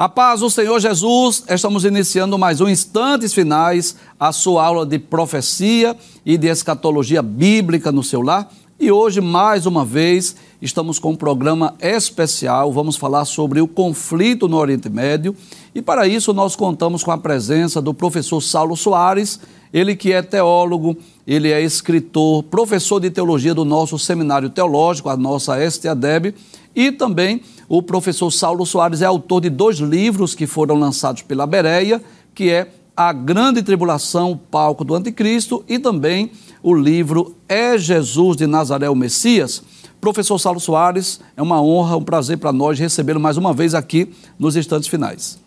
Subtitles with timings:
[0.00, 4.98] A paz do Senhor Jesus, estamos iniciando mais um Instantes Finais, a sua aula de
[4.98, 5.94] profecia
[6.24, 8.50] e de escatologia bíblica no seu lar.
[8.80, 12.72] E hoje, mais uma vez, estamos com um programa especial.
[12.72, 15.36] Vamos falar sobre o conflito no Oriente Médio.
[15.74, 19.38] E para isso, nós contamos com a presença do professor Saulo Soares,
[19.70, 25.16] ele que é teólogo, ele é escritor, professor de teologia do nosso seminário teológico, a
[25.16, 26.34] nossa STADEB,
[26.74, 27.42] e também
[27.72, 32.02] o professor Saulo Soares é autor de dois livros que foram lançados pela Bereia,
[32.34, 36.32] que é A Grande Tribulação, Palco do Anticristo, e também
[36.64, 39.62] o livro É Jesus de Nazaré o Messias.
[40.00, 44.12] Professor Saulo Soares, é uma honra, um prazer para nós recebê-lo mais uma vez aqui
[44.36, 45.38] nos instantes finais.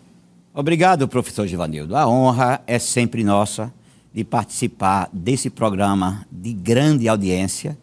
[0.54, 1.94] Obrigado, professor Givanildo.
[1.94, 3.70] A honra é sempre nossa
[4.14, 7.76] de participar desse programa de grande audiência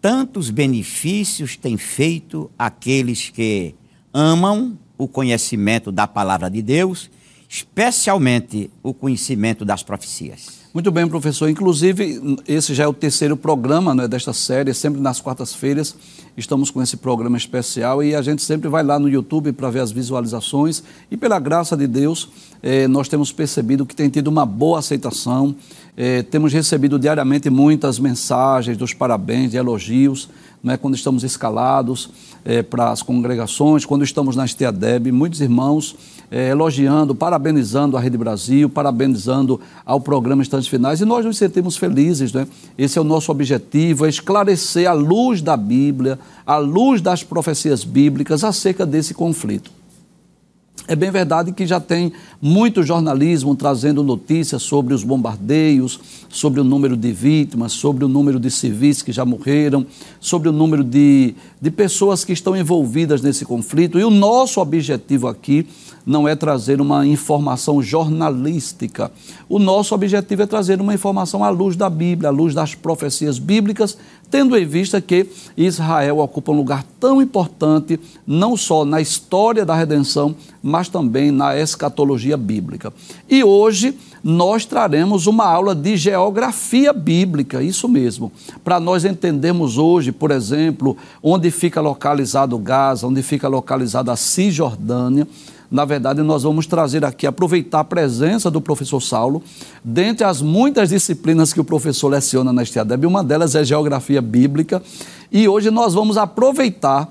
[0.00, 3.74] tantos benefícios tem feito aqueles que
[4.12, 7.10] amam o conhecimento da palavra de Deus,
[7.48, 10.57] especialmente o conhecimento das profecias.
[10.72, 11.48] Muito bem, professor.
[11.48, 15.94] Inclusive, esse já é o terceiro programa né, desta série, sempre nas quartas-feiras
[16.38, 19.80] estamos com esse programa especial e a gente sempre vai lá no YouTube para ver
[19.80, 20.84] as visualizações.
[21.10, 22.28] E pela graça de Deus
[22.62, 25.54] eh, nós temos percebido que tem tido uma boa aceitação,
[25.96, 30.28] eh, temos recebido diariamente muitas mensagens dos parabéns, de elogios,
[30.62, 32.10] né, quando estamos escalados
[32.44, 35.96] é, para as congregações, quando estamos na Esteadeb, muitos irmãos
[36.30, 41.76] é, elogiando, parabenizando a Rede Brasil, parabenizando ao programa Instantes Finais, e nós nos sentimos
[41.76, 42.32] felizes.
[42.32, 42.46] Né?
[42.76, 47.84] Esse é o nosso objetivo, é esclarecer a luz da Bíblia, a luz das profecias
[47.84, 49.77] bíblicas acerca desse conflito.
[50.86, 56.64] É bem verdade que já tem muito jornalismo trazendo notícias sobre os bombardeios, sobre o
[56.64, 59.84] número de vítimas, sobre o número de civis que já morreram,
[60.20, 63.98] sobre o número de, de pessoas que estão envolvidas nesse conflito.
[63.98, 65.66] E o nosso objetivo aqui
[66.06, 69.12] não é trazer uma informação jornalística.
[69.46, 73.38] O nosso objetivo é trazer uma informação à luz da Bíblia, à luz das profecias
[73.38, 73.98] bíblicas,
[74.30, 79.74] tendo em vista que Israel ocupa um lugar tão importante, não só na história da
[79.74, 82.92] redenção, mas também na escatologia bíblica.
[83.28, 88.32] E hoje nós traremos uma aula de geografia bíblica, isso mesmo,
[88.64, 95.26] para nós entendermos hoje, por exemplo, onde fica localizado Gaza, onde fica localizada a Cisjordânia
[95.70, 99.42] na verdade, nós vamos trazer aqui, aproveitar a presença do professor Saulo,
[99.84, 104.82] dentre as muitas disciplinas que o professor leciona na Estiadeb, uma delas é Geografia Bíblica,
[105.30, 107.08] e hoje nós vamos aproveitar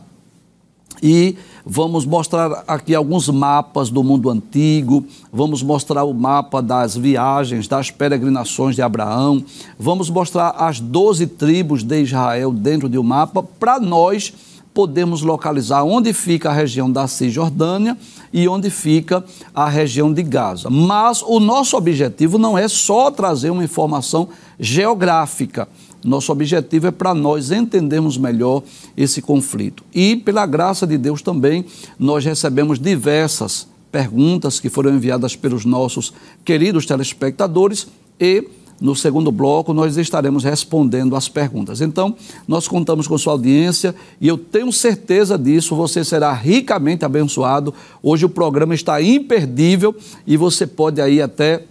[1.04, 7.68] e vamos mostrar aqui alguns mapas do mundo antigo, vamos mostrar o mapa das viagens,
[7.68, 9.44] das peregrinações de Abraão,
[9.78, 14.34] vamos mostrar as doze tribos de Israel dentro de um mapa, para nós
[14.78, 17.98] podemos localizar onde fica a região da Cisjordânia
[18.32, 20.70] e onde fica a região de Gaza.
[20.70, 24.30] Mas o nosso objetivo não é só trazer uma informação
[24.60, 25.68] geográfica.
[26.04, 28.62] Nosso objetivo é para nós entendermos melhor
[28.96, 29.84] esse conflito.
[29.92, 31.66] E, pela graça de Deus também,
[31.98, 36.14] nós recebemos diversas perguntas que foram enviadas pelos nossos
[36.46, 37.88] queridos telespectadores
[38.20, 38.48] e
[38.80, 41.82] no segundo bloco, nós estaremos respondendo as perguntas.
[41.82, 42.16] Então,
[42.48, 47.74] nós contamos com sua audiência e eu tenho certeza disso, você será ricamente abençoado.
[48.04, 49.96] Hoje o programa está imperdível
[50.26, 51.64] e você pode aí até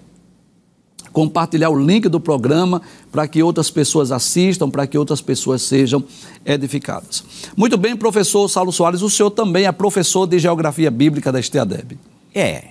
[1.13, 6.05] compartilhar o link do programa para que outras pessoas assistam, para que outras pessoas sejam
[6.45, 7.25] edificadas.
[7.57, 11.99] Muito bem, professor Saulo Soares, o senhor também é professor de Geografia Bíblica da Esteadeb.
[12.35, 12.65] É.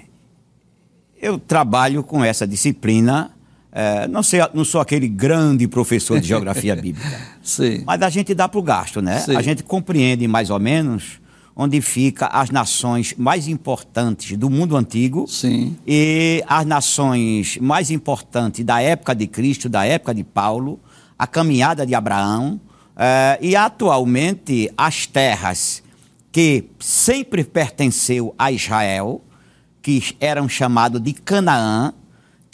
[1.20, 3.35] Eu trabalho com essa disciplina
[3.77, 7.19] é, não, sei, não sou aquele grande professor de geografia bíblica.
[7.44, 7.83] Sim.
[7.86, 9.19] Mas a gente dá para o gasto, né?
[9.19, 9.36] Sim.
[9.36, 11.19] A gente compreende mais ou menos
[11.54, 15.75] onde fica as nações mais importantes do mundo antigo Sim.
[15.86, 20.80] e as nações mais importantes da época de Cristo, da época de Paulo,
[21.19, 22.62] a caminhada de Abraão
[22.95, 25.83] é, e atualmente as terras
[26.31, 29.22] que sempre pertenceu a Israel,
[29.81, 31.94] que eram chamados de Canaã,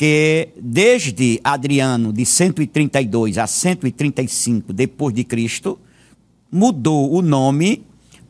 [0.01, 5.80] que desde Adriano de 132 a 135 depois de Cristo
[6.51, 7.86] mudou o nome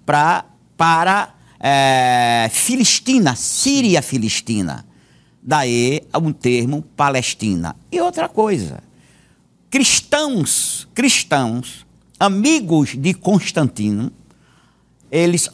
[0.06, 0.44] pra,
[0.76, 4.86] para é, Filistina, Síria Filistina.
[5.42, 7.74] Daí um termo Palestina.
[7.90, 8.84] E outra coisa,
[9.70, 11.86] cristãos, cristãos,
[12.20, 14.12] amigos de Constantino,
[15.10, 15.50] eles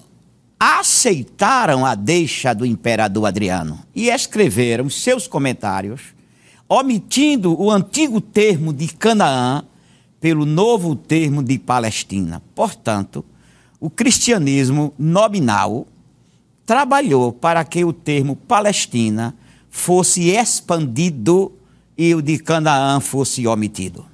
[0.59, 6.01] aceitaram a deixa do imperador Adriano e escreveram seus comentários,
[6.67, 9.63] omitindo o antigo termo de Canaã
[10.19, 12.41] pelo novo termo de Palestina.
[12.55, 13.23] Portanto,
[13.79, 15.87] o cristianismo nominal
[16.65, 19.35] trabalhou para que o termo Palestina
[19.69, 21.53] fosse expandido
[21.97, 24.05] e o de Canaã fosse omitido?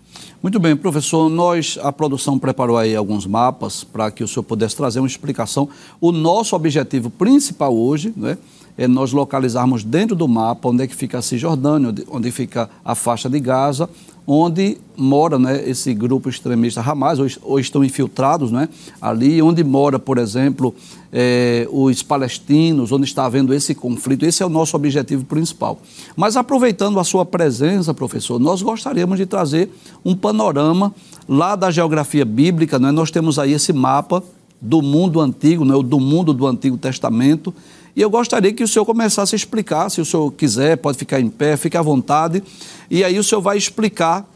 [0.44, 1.30] Muito bem, professor.
[1.30, 5.70] Nós, a produção preparou aí alguns mapas para que o senhor pudesse trazer uma explicação.
[6.02, 8.38] O nosso objetivo principal hoje, né,
[8.78, 12.94] é nós localizarmos dentro do mapa onde é que fica a Cisjordânia, onde fica a
[12.94, 13.90] faixa de Gaza,
[14.26, 18.70] onde mora né, esse grupo extremista Hamas, ou, ou estão infiltrados né,
[19.02, 20.74] ali, onde mora, por exemplo,
[21.12, 24.26] é, os palestinos, onde está havendo esse conflito.
[24.26, 25.80] Esse é o nosso objetivo principal.
[26.16, 29.70] Mas aproveitando a sua presença, professor, nós gostaríamos de trazer
[30.06, 30.94] um panorama
[31.28, 32.80] lá da geografia bíblica.
[32.80, 32.92] Né?
[32.92, 34.24] Nós temos aí esse mapa
[34.62, 37.54] do mundo antigo, né, do mundo do Antigo Testamento,
[37.96, 41.20] e eu gostaria que o senhor começasse a explicar, se o senhor quiser, pode ficar
[41.20, 42.44] em pé, fique à vontade.
[42.90, 44.28] E aí o senhor vai explicar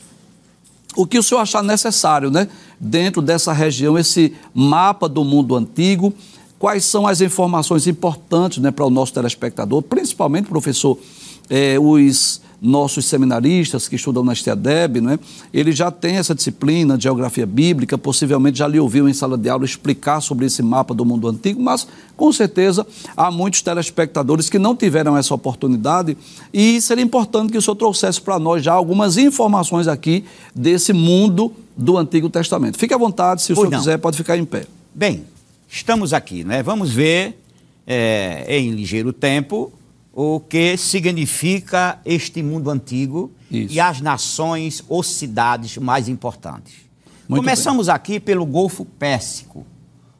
[0.95, 2.48] o que o senhor achar necessário, né?
[2.80, 6.13] Dentro dessa região, esse mapa do mundo antigo,
[6.59, 10.98] quais são as informações importantes né, para o nosso telespectador, principalmente, professor,
[11.50, 15.19] é, os nossos seminaristas que estudam na STEADEB, né,
[15.54, 19.48] ele já tem essa disciplina de geografia bíblica, possivelmente já lhe ouviu em sala de
[19.48, 24.57] aula explicar sobre esse mapa do mundo antigo, mas com certeza há muitos telespectadores que
[24.57, 26.18] não tiveram essa oportunidade
[26.51, 30.25] e seria importante que o senhor trouxesse para nós já algumas informações aqui
[30.56, 32.77] desse mundo do Antigo Testamento.
[32.77, 33.80] Fique à vontade, se o pois senhor não.
[33.80, 34.65] quiser, pode ficar em pé.
[34.95, 35.25] Bem,
[35.69, 36.63] estamos aqui, né?
[36.63, 37.39] Vamos ver
[37.86, 39.71] é, em ligeiro tempo
[40.19, 43.71] o que significa este mundo antigo Isso.
[43.71, 46.73] e as nações ou cidades mais importantes.
[47.29, 47.95] Muito Começamos bem.
[47.95, 49.63] aqui pelo Golfo Pérsico,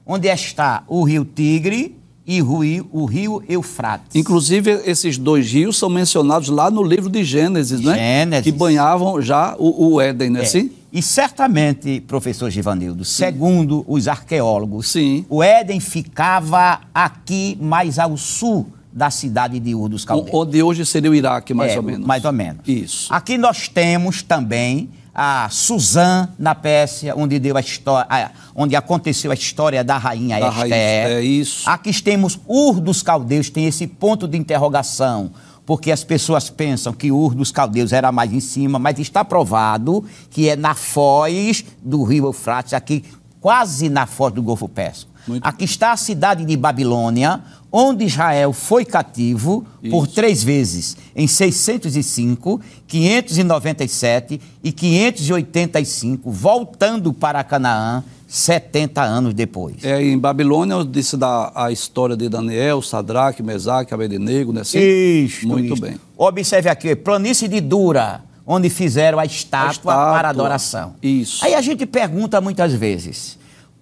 [0.06, 1.98] onde está o rio Tigre
[2.28, 4.16] e o rio, Eufrates.
[4.16, 7.96] Inclusive, esses dois rios são mencionados lá no livro de Gênesis, né?
[7.96, 8.44] Gênesis.
[8.44, 10.70] Que banhavam já o, o Éden, não é, é assim?
[10.94, 13.16] E certamente, professor Givanildo, Sim.
[13.16, 15.26] segundo os arqueólogos, Sim.
[15.28, 20.34] o Éden ficava aqui mais ao sul da cidade de Ur dos Caldeus.
[20.34, 22.08] Onde hoje seria o Iraque, mais é, ou menos.
[22.08, 22.68] Mais ou menos.
[22.68, 23.14] Isso.
[23.14, 29.34] Aqui nós temos também a Suzã, na Pérsia, onde, deu a história, onde aconteceu a
[29.34, 30.72] história da rainha da Esther.
[30.72, 31.68] É isso.
[31.68, 35.32] Aqui temos Ur dos Caldeus, tem esse ponto de interrogação,
[35.66, 40.06] porque as pessoas pensam que Ur dos Caldeus era mais em cima, mas está provado
[40.30, 43.04] que é na foz do rio Eufrates, aqui
[43.42, 45.12] quase na foz do Golfo Pérsico.
[45.28, 49.92] Muito Aqui está a cidade de Babilônia, onde Israel foi cativo Isso.
[49.92, 59.84] por três vezes, em 605, 597 e 585, voltando para Canaã 70 anos depois.
[59.84, 64.64] É em Babilônia onde se dá a história de Daniel, Sadraque, Mesaque, Abednego, né?
[64.64, 64.80] Sim?
[64.80, 65.82] Isso, Muito isso.
[65.82, 65.98] bem.
[66.18, 70.96] Observe aqui, planície de Dura, onde fizeram a estátua, a estátua para adoração.
[71.02, 71.44] Isso.
[71.46, 73.38] Aí a gente pergunta muitas vezes,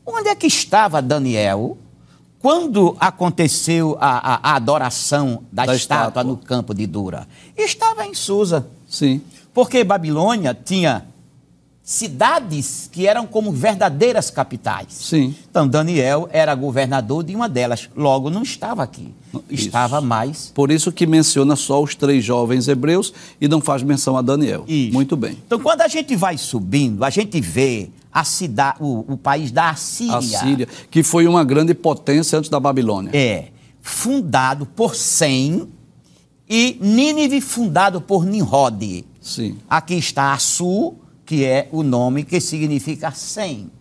[0.05, 1.75] onde é que estava Daniel
[2.45, 7.27] quando aconteceu a, a, a adoração da, da estátua, estátua, no campo de Dura?
[7.57, 8.67] Estava em Susa.
[8.87, 9.19] Sim.
[9.51, 11.07] Porque Babilônia tinha
[11.87, 14.87] cidades que eram como verdadeiras capitais.
[14.89, 15.35] Sim.
[15.47, 19.13] Então Daniel era governador de uma delas, logo não estava aqui.
[19.47, 19.67] Isso.
[19.67, 20.51] Estava mais.
[20.55, 24.65] Por isso que menciona só os três jovens hebreus e não faz menção a Daniel.
[24.67, 24.93] Isso.
[24.93, 25.37] Muito bem.
[25.45, 29.69] Então quando a gente vai subindo, a gente vê a cidade, o, o país da
[29.69, 30.17] Assíria.
[30.17, 33.11] Assíria, que foi uma grande potência antes da Babilônia.
[33.13, 33.49] É.
[33.79, 35.67] Fundado por Sem
[36.49, 39.05] e Nínive fundado por Nimrod.
[39.21, 39.57] Sim.
[39.69, 43.71] Aqui está Assu, que é o nome que significa Sem.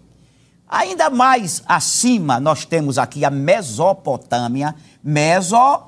[0.66, 5.82] Ainda mais acima, nós temos aqui a Mesopotâmia, Meso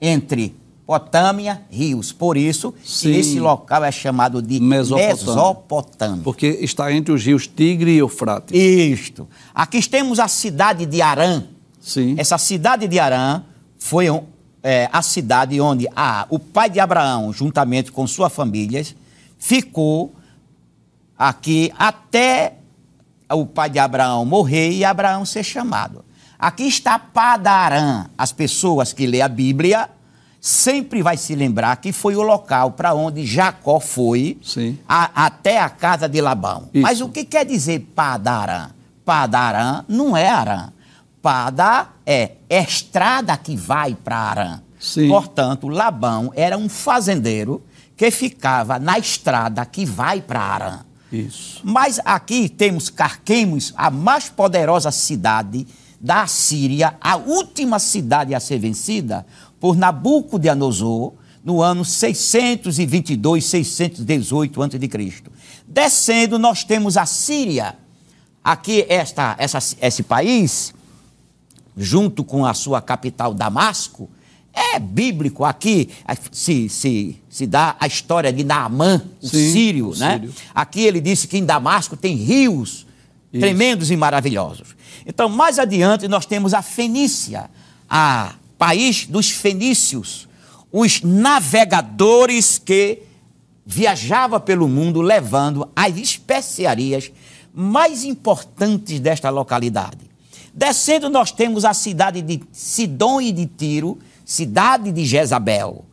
[0.00, 0.54] entre
[0.86, 2.12] Potâmia, rios.
[2.12, 5.16] Por isso, esse local é chamado de Mesopotâmia.
[5.16, 6.24] Mesopotâmia.
[6.24, 8.58] Porque está entre os rios Tigre e Eufrates.
[8.58, 9.28] Isto.
[9.54, 11.44] Aqui temos a cidade de Arã.
[11.78, 12.14] Sim.
[12.16, 13.42] Essa cidade de Arã
[13.78, 14.06] foi
[14.62, 18.82] é, a cidade onde ah, o pai de Abraão, juntamente com sua família,
[19.38, 20.14] ficou
[21.18, 22.54] aqui até
[23.30, 26.04] o pai de Abraão morrer e Abraão ser chamado.
[26.38, 28.06] Aqui está Padarã.
[28.16, 29.90] As pessoas que lê a Bíblia
[30.40, 34.38] sempre vai se lembrar que foi o local para onde Jacó foi
[34.88, 36.68] a, até a casa de Labão.
[36.72, 36.82] Isso.
[36.82, 38.70] Mas o que quer dizer Padarã?
[39.04, 40.72] Padarã não é Arã.
[41.20, 44.60] Pada é estrada que vai para Arã.
[44.78, 45.08] Sim.
[45.08, 47.62] Portanto, Labão era um fazendeiro
[47.96, 50.78] que ficava na estrada que vai para Arã.
[51.12, 51.60] Isso.
[51.64, 55.66] Mas aqui temos Carquemos, a mais poderosa cidade
[56.00, 59.26] da Síria, a última cidade a ser vencida,
[59.58, 65.22] por Nabucodonosor no ano 622, 618 a.C.
[65.66, 67.76] Descendo, nós temos a Síria.
[68.44, 70.74] Aqui, esta, essa, esse país,
[71.76, 74.08] junto com a sua capital Damasco,
[74.58, 75.44] é bíblico.
[75.44, 75.88] Aqui
[76.32, 80.14] se, se, se dá a história de Naamã, o Sim, sírio, né?
[80.14, 80.34] Sírio.
[80.54, 82.86] Aqui ele disse que em Damasco tem rios
[83.32, 83.40] Isso.
[83.40, 84.76] tremendos e maravilhosos.
[85.06, 87.48] Então, mais adiante, nós temos a Fenícia,
[87.88, 90.28] a país dos fenícios,
[90.72, 93.02] os navegadores que
[93.64, 97.10] viajava pelo mundo levando as especiarias
[97.54, 99.98] mais importantes desta localidade.
[100.52, 103.98] Descendo, nós temos a cidade de Sidom e de Tiro,
[104.28, 105.86] cidade de Jezabel.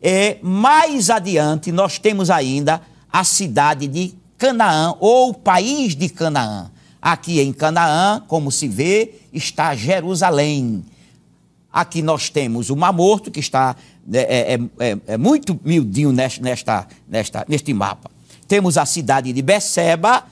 [0.00, 2.80] E mais adiante, nós temos ainda
[3.12, 6.70] a cidade de Canaã, ou o país de Canaã.
[7.02, 10.84] Aqui em Canaã, como se vê, está Jerusalém.
[11.72, 13.74] Aqui nós temos o Mar Morto, que está
[14.12, 18.08] é, é, é, é muito miudinho nesta, nesta, neste mapa.
[18.46, 20.24] Temos a cidade de Beceba,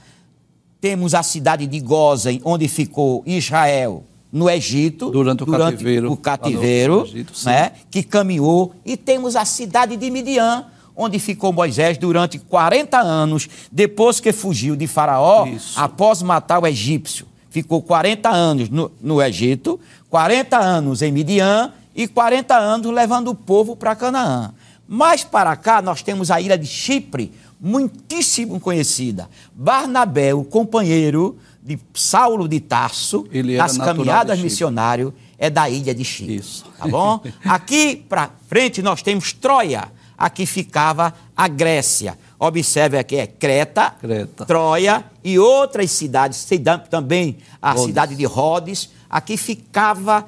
[0.80, 5.10] temos a cidade de Gozen, onde ficou Israel no Egito.
[5.10, 6.10] Durante o durante cativeiro.
[6.10, 8.74] O cativeiro, Egito, né, que caminhou.
[8.84, 10.64] E temos a cidade de Midian,
[10.96, 15.78] onde ficou Moisés durante 40 anos, depois que fugiu de Faraó, Isso.
[15.78, 17.26] após matar o egípcio.
[17.50, 23.34] Ficou 40 anos no, no Egito, 40 anos em Midian e 40 anos levando o
[23.34, 24.54] povo para Canaã.
[24.88, 29.28] Mais para cá, nós temos a ilha de Chipre, muitíssimo conhecida.
[29.54, 33.25] Barnabé, o companheiro de Saulo de Tarso,
[33.57, 36.37] nas caminhadas missionário, é da ilha de Chipre.
[36.37, 36.64] Isso.
[36.76, 37.21] Tá bom?
[37.45, 39.90] Aqui para frente nós temos Troia.
[40.19, 42.16] Aqui ficava a Grécia.
[42.38, 44.45] Observe aqui, é Creta, Creta.
[44.45, 46.47] Troia e outras cidades,
[46.90, 47.85] também a Rhodes.
[47.85, 48.90] cidade de Rhodes.
[49.11, 50.25] Aqui ficava,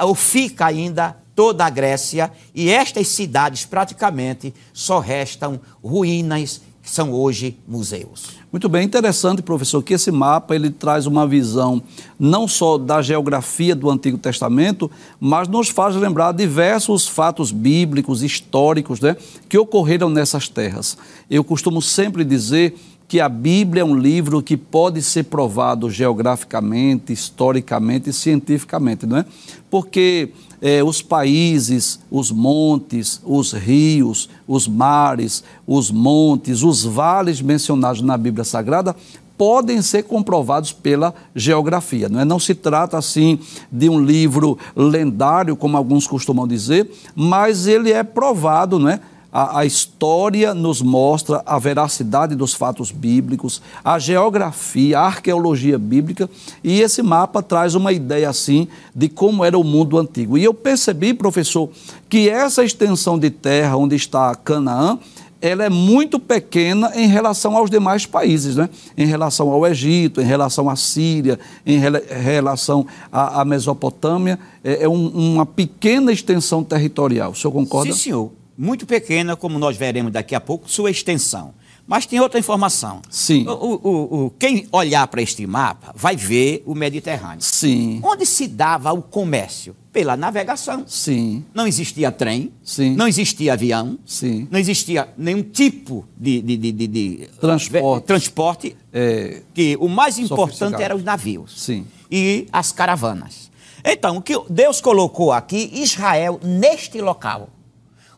[0.00, 7.56] ou fica ainda, toda a Grécia, e estas cidades praticamente só restam ruínas são hoje
[7.66, 8.36] museus.
[8.52, 11.82] Muito bem, interessante, professor, que esse mapa ele traz uma visão
[12.20, 19.00] não só da geografia do Antigo Testamento, mas nos faz lembrar diversos fatos bíblicos, históricos,
[19.00, 19.16] né,
[19.48, 20.96] que ocorreram nessas terras.
[21.30, 22.76] Eu costumo sempre dizer
[23.08, 29.18] que a Bíblia é um livro que pode ser provado geograficamente, historicamente e cientificamente, não
[29.18, 29.24] é?
[29.70, 30.30] Porque
[30.66, 38.16] é, os países, os montes, os rios, os mares, os montes, os vales mencionados na
[38.16, 38.96] Bíblia Sagrada
[39.36, 42.08] podem ser comprovados pela geografia.
[42.08, 42.24] Não, é?
[42.24, 43.38] não se trata assim
[43.70, 49.00] de um livro lendário, como alguns costumam dizer, mas ele é provado, não é?
[49.34, 56.30] A, a, história nos mostra a veracidade dos fatos bíblicos, a geografia, a arqueologia bíblica,
[56.62, 60.38] e esse mapa traz uma ideia assim de como era o mundo antigo.
[60.38, 61.68] E eu percebi, professor,
[62.08, 65.00] que essa extensão de terra onde está Canaã,
[65.42, 68.70] ela é muito pequena em relação aos demais países, né?
[68.96, 74.38] em relação ao Egito, em relação à Síria, em relação à, à Mesopotâmia.
[74.62, 77.32] É, é um, uma pequena extensão territorial.
[77.32, 77.92] O senhor concorda?
[77.92, 81.54] Sim, senhor muito pequena, como nós veremos daqui a pouco, sua extensão.
[81.86, 83.02] Mas tem outra informação.
[83.10, 83.46] Sim.
[83.46, 87.42] O, o, o quem olhar para este mapa vai ver o Mediterrâneo.
[87.42, 88.00] Sim.
[88.02, 89.76] Onde se dava o comércio?
[89.92, 90.84] Pela navegação.
[90.88, 91.44] Sim.
[91.52, 92.52] Não existia trem.
[92.64, 92.96] Sim.
[92.96, 93.98] Não existia avião.
[94.06, 94.48] Sim.
[94.50, 98.06] Não existia nenhum tipo de, de, de, de, de transporte.
[98.06, 101.62] transporte é, que o mais importante eram os navios.
[101.62, 101.86] Sim.
[102.10, 103.50] E as caravanas.
[103.84, 107.50] Então, o que Deus colocou aqui, Israel, neste local.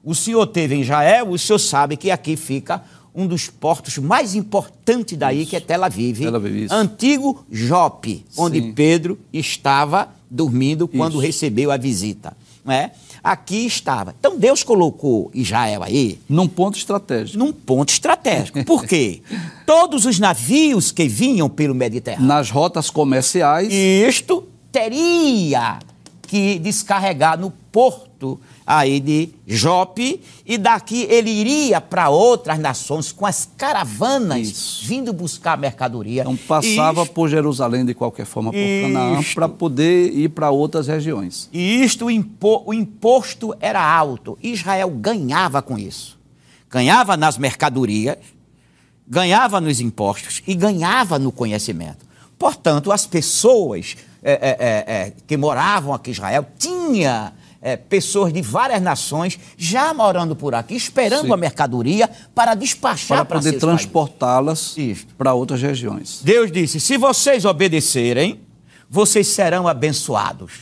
[0.07, 2.81] O senhor teve em Israel, o senhor sabe que aqui fica
[3.13, 5.51] um dos portos mais importantes daí, isso.
[5.51, 6.21] que é Tel Aviv.
[6.21, 8.73] Tel Aviv antigo Jope, onde Sim.
[8.73, 11.27] Pedro estava dormindo quando isso.
[11.27, 12.37] recebeu a visita.
[12.65, 12.93] Né?
[13.23, 14.15] Aqui estava.
[14.17, 16.21] Então Deus colocou Israel aí.
[16.29, 17.39] Num ponto estratégico.
[17.39, 18.65] Num ponto estratégico.
[18.65, 19.23] Por quê?
[19.67, 22.29] Todos os navios que vinham pelo Mediterrâneo.
[22.29, 23.73] Nas rotas comerciais.
[23.73, 25.81] Isto teria
[26.23, 33.27] que descarregar no porto aí de Jope, e daqui ele iria para outras nações com
[33.27, 34.87] as caravanas Isso.
[34.87, 36.23] vindo buscar mercadoria.
[36.23, 40.87] Então passava isto, por Jerusalém de qualquer forma, por Canaã, para poder ir para outras
[40.87, 41.51] regiões.
[41.53, 44.39] E isto, o, impo, o imposto era alto.
[44.43, 46.19] Israel ganhava com isso.
[46.71, 48.17] Ganhava nas mercadorias,
[49.07, 52.07] ganhava nos impostos e ganhava no conhecimento.
[52.39, 57.31] Portanto, as pessoas é, é, é, que moravam aqui em Israel tinham
[57.67, 61.33] é, pessoas de várias nações já morando por aqui, esperando Sim.
[61.33, 64.77] a mercadoria para despachar para poder transportá-las
[65.19, 66.21] para outras regiões.
[66.23, 68.41] Deus disse: se vocês obedecerem,
[68.89, 70.53] vocês serão abençoados.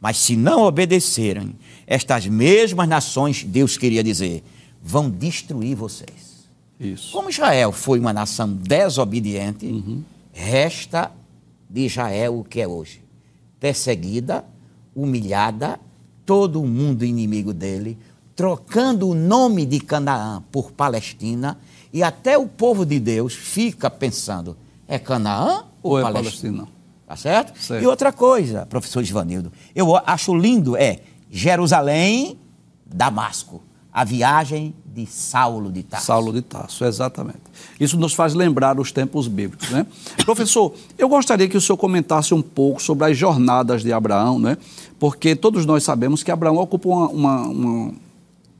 [0.00, 1.54] Mas se não obedecerem,
[1.86, 4.42] estas mesmas nações, Deus queria dizer,
[4.82, 6.48] vão destruir vocês.
[6.80, 7.12] Isso.
[7.12, 10.02] Como Israel foi uma nação desobediente, uhum.
[10.32, 11.12] resta
[11.68, 13.04] de Israel o que é hoje
[13.60, 14.44] perseguida,
[14.94, 15.80] humilhada,
[16.24, 17.98] todo o mundo inimigo dele,
[18.34, 21.58] trocando o nome de Canaã por Palestina,
[21.92, 24.56] e até o povo de Deus fica pensando:
[24.88, 26.52] é Canaã ou, ou é Palestina?
[26.52, 26.74] Palestina?
[27.06, 27.58] Tá certo?
[27.60, 27.82] certo?
[27.82, 31.00] E outra coisa, professor Ivanildo, eu acho lindo é
[31.30, 32.38] Jerusalém,
[32.86, 33.62] Damasco,
[33.94, 36.06] a viagem de Saulo de Tarso.
[36.06, 37.38] Saulo de Tarso, exatamente.
[37.78, 39.86] Isso nos faz lembrar os tempos bíblicos, né?
[40.24, 44.58] Professor, eu gostaria que o senhor comentasse um pouco sobre as jornadas de Abraão, né?
[44.98, 47.94] Porque todos nós sabemos que Abraão ocupa uma, uma, uma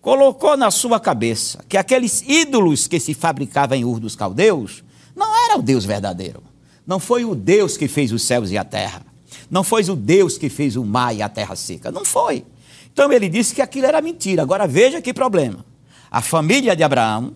[0.00, 4.84] colocou na sua cabeça que aqueles ídolos que se fabricavam em Ur dos Caldeus
[5.16, 6.42] não era o Deus verdadeiro.
[6.86, 9.02] Não foi o Deus que fez os céus e a terra.
[9.50, 11.90] Não foi o Deus que fez o mar e a terra seca.
[11.90, 12.44] Não foi.
[12.92, 14.42] Então ele disse que aquilo era mentira.
[14.42, 15.64] Agora veja que problema.
[16.10, 17.32] A família de Abraão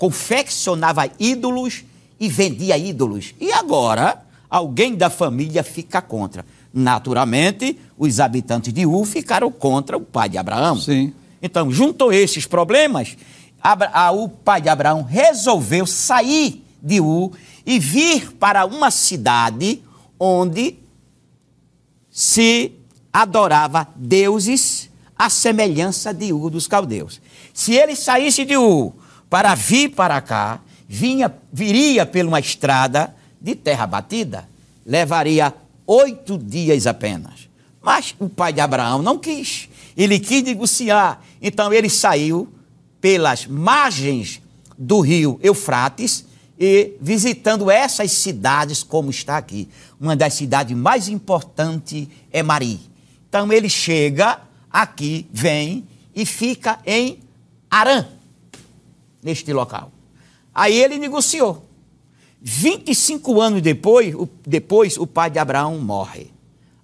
[0.00, 1.84] confeccionava ídolos
[2.18, 3.34] e vendia ídolos.
[3.38, 6.42] E agora alguém da família fica contra.
[6.72, 10.80] Naturalmente, os habitantes de Ur ficaram contra o pai de Abraão.
[10.80, 11.12] Sim.
[11.42, 13.14] Então, juntou esses problemas,
[14.14, 17.32] o pai de Abraão resolveu sair de Ur
[17.66, 19.82] e vir para uma cidade
[20.18, 20.78] onde
[22.10, 22.72] se
[23.12, 27.20] adorava deuses à semelhança de Ur dos caldeus.
[27.52, 28.94] Se ele saísse de Ur
[29.30, 34.48] para vir para cá, vinha, viria por uma estrada de terra batida,
[34.84, 35.54] levaria
[35.86, 37.48] oito dias apenas.
[37.80, 39.68] Mas o pai de Abraão não quis.
[39.96, 41.22] Ele quis negociar.
[41.40, 42.52] Então ele saiu
[43.00, 44.42] pelas margens
[44.76, 46.26] do rio Eufrates
[46.58, 49.68] e visitando essas cidades, como está aqui.
[49.98, 52.78] Uma das cidades mais importantes é Mari.
[53.28, 54.40] Então ele chega
[54.70, 57.18] aqui, vem e fica em
[57.70, 58.04] Arã,
[59.22, 59.92] neste local.
[60.54, 61.66] Aí ele negociou.
[62.42, 64.14] 25 anos depois,
[64.46, 66.30] depois o pai de Abraão morre.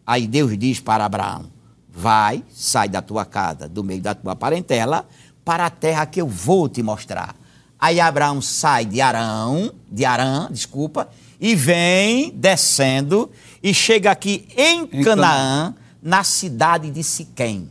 [0.07, 1.47] Aí Deus diz para Abraão:
[1.89, 5.09] Vai, sai da tua casa, do meio da tua parentela,
[5.45, 7.35] para a terra que eu vou te mostrar.
[7.79, 11.09] Aí Abraão sai de Arão, de Arã, desculpa,
[11.41, 13.31] e vem descendo
[13.63, 17.69] e chega aqui em, em Canaã, na cidade de Siquém.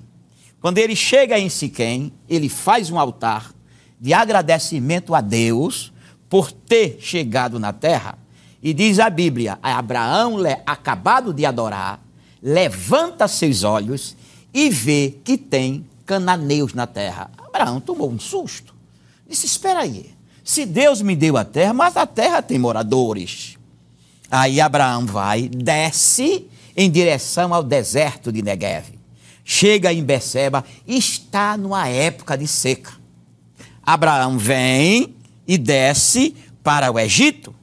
[0.60, 3.55] Quando ele chega em Siquém, ele faz um altar
[4.00, 5.92] de agradecimento a Deus
[6.30, 8.18] por ter chegado na terra.
[8.62, 12.00] E diz a Bíblia: Abraão, acabado de adorar,
[12.42, 14.16] levanta seus olhos
[14.54, 17.30] e vê que tem cananeus na terra.
[17.38, 18.74] Abraão tomou um susto.
[19.28, 20.12] Disse: Espera aí,
[20.44, 23.58] se Deus me deu a terra, mas a terra tem moradores.
[24.30, 28.86] Aí Abraão vai, desce em direção ao deserto de Negev.
[29.44, 32.94] Chega em Beceba, está numa época de seca.
[33.86, 35.16] Abraão vem
[35.48, 37.54] e desce para o Egito.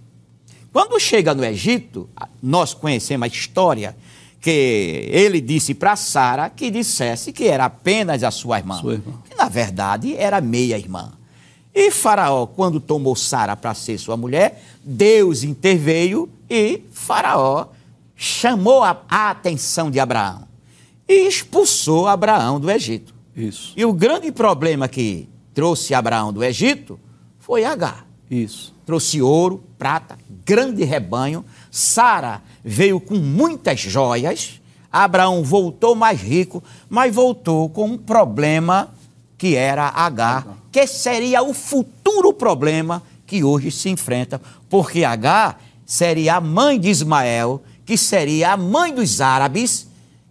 [0.72, 2.08] Quando chega no Egito,
[2.42, 3.96] nós conhecemos a história
[4.40, 9.12] que ele disse para Sara que dissesse que era apenas a sua irmã, sua irmã.
[9.28, 11.12] que na verdade era meia irmã.
[11.74, 17.68] E Faraó, quando tomou Sara para ser sua mulher, Deus interveio e Faraó
[18.16, 20.46] chamou a, a, atenção de Abraão
[21.08, 23.14] e expulsou Abraão do Egito.
[23.34, 23.72] Isso.
[23.76, 26.98] E o grande problema que trouxe Abraão do Egito
[27.38, 28.06] foi Agar.
[28.30, 28.74] Isso.
[28.86, 31.44] Trouxe ouro, prata, grande rebanho.
[31.70, 34.60] Sara veio com muitas joias.
[34.90, 38.90] Abraão voltou mais rico, mas voltou com um problema
[39.36, 46.36] que era Agar, que seria o futuro problema que hoje se enfrenta, porque H seria
[46.36, 49.88] a mãe de Ismael, que seria a mãe dos árabes,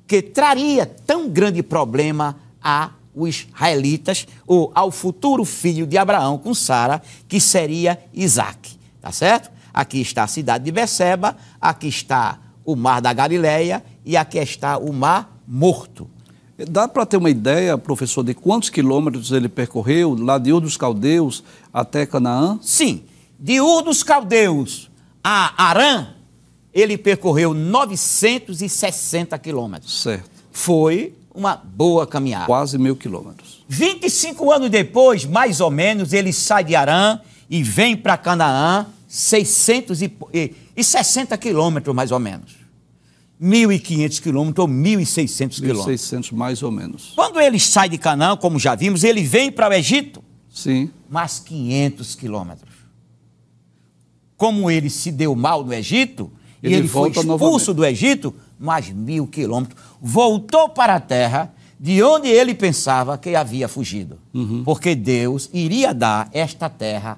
[0.07, 6.53] que traria tão grande problema a os israelitas ou ao futuro filho de Abraão com
[6.53, 8.77] Sara, que seria Isaac.
[9.01, 9.51] Tá certo?
[9.73, 14.77] Aqui está a cidade de Beceba, aqui está o mar da Galileia e aqui está
[14.77, 16.07] o mar morto.
[16.69, 20.77] Dá para ter uma ideia, professor, de quantos quilômetros ele percorreu, lá de Ur dos
[20.77, 21.43] Caldeus
[21.73, 22.59] até Canaã?
[22.61, 23.03] Sim,
[23.39, 24.91] de Ur dos Caldeus
[25.23, 26.07] a Arã,
[26.73, 30.01] ele percorreu 960 quilômetros.
[30.01, 30.29] Certo.
[30.51, 32.45] Foi uma boa caminhada.
[32.45, 33.63] Quase mil quilômetros.
[33.67, 41.37] 25 anos depois, mais ou menos, ele sai de Arã e vem para Canaã, 660
[41.37, 42.61] quilômetros, mais ou menos.
[43.41, 46.11] 1.500 quilômetros ou 1.600 quilômetros.
[46.11, 47.13] 1.600 mais ou menos.
[47.15, 50.23] Quando ele sai de Canaã, como já vimos, ele vem para o Egito.
[50.49, 50.91] Sim.
[51.09, 52.69] Mais 500 quilômetros.
[54.37, 57.73] Como ele se deu mal no Egito, ele, ele foi expulso novamente.
[57.73, 63.67] do Egito, mais mil quilômetros, voltou para a terra de onde ele pensava que havia
[63.67, 64.19] fugido.
[64.33, 64.63] Uhum.
[64.63, 67.17] Porque Deus iria dar esta terra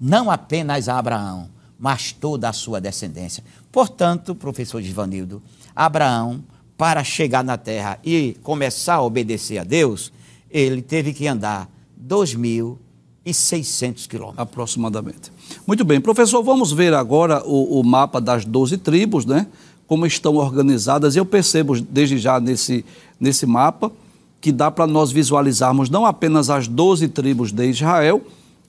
[0.00, 3.42] não apenas a Abraão, mas toda a sua descendência.
[3.72, 5.42] Portanto, professor Givanildo,
[5.74, 6.44] Abraão,
[6.76, 10.12] para chegar na terra e começar a obedecer a Deus,
[10.50, 11.68] ele teve que andar
[12.00, 14.40] 2.600 quilômetros.
[14.40, 15.32] Aproximadamente.
[15.66, 19.46] Muito bem, professor, vamos ver agora o, o mapa das 12 tribos, né?
[19.86, 21.16] Como estão organizadas.
[21.16, 22.84] Eu percebo desde já nesse,
[23.20, 23.90] nesse mapa
[24.40, 28.20] que dá para nós visualizarmos não apenas as 12 tribos de Israel,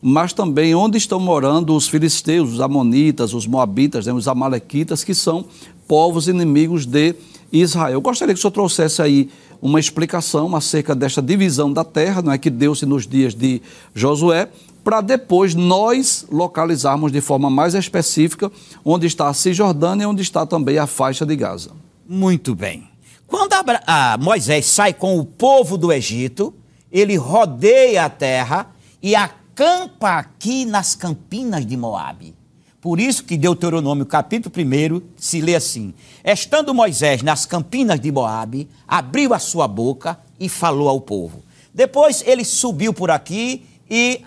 [0.01, 5.13] mas também onde estão morando os filisteus, os amonitas, os moabitas, né, os amalequitas, que
[5.13, 5.43] são
[5.87, 7.15] povos inimigos de
[7.51, 7.95] Israel.
[7.95, 9.29] Eu gostaria que o senhor trouxesse aí
[9.61, 13.61] uma explicação acerca desta divisão da terra, não é que deu-se nos dias de
[13.93, 14.47] Josué,
[14.85, 18.51] para depois nós localizarmos de forma mais específica
[18.85, 21.71] onde está a Cisjordânia e onde está também a faixa de Gaza.
[22.07, 22.87] Muito bem.
[23.25, 23.51] Quando
[23.87, 26.53] a Moisés sai com o povo do Egito,
[26.91, 28.67] ele rodeia a terra
[29.01, 32.35] e acampa aqui nas campinas de Moabe.
[32.79, 38.69] Por isso que Deuteronômio capítulo 1 se lê assim: Estando Moisés nas campinas de Moabe,
[38.87, 41.43] abriu a sua boca e falou ao povo.
[41.73, 44.21] Depois ele subiu por aqui e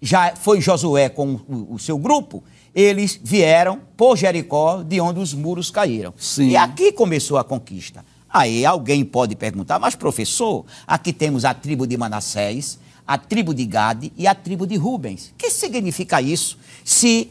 [0.00, 2.42] já foi Josué com o, o seu grupo,
[2.74, 6.14] eles vieram por Jericó, de onde os muros caíram.
[6.16, 6.50] Sim.
[6.50, 8.04] E aqui começou a conquista.
[8.28, 13.64] Aí alguém pode perguntar, mas professor, aqui temos a tribo de Manassés, a tribo de
[13.64, 15.28] Gade e a tribo de Rubens.
[15.28, 16.58] O que significa isso?
[16.84, 17.30] Se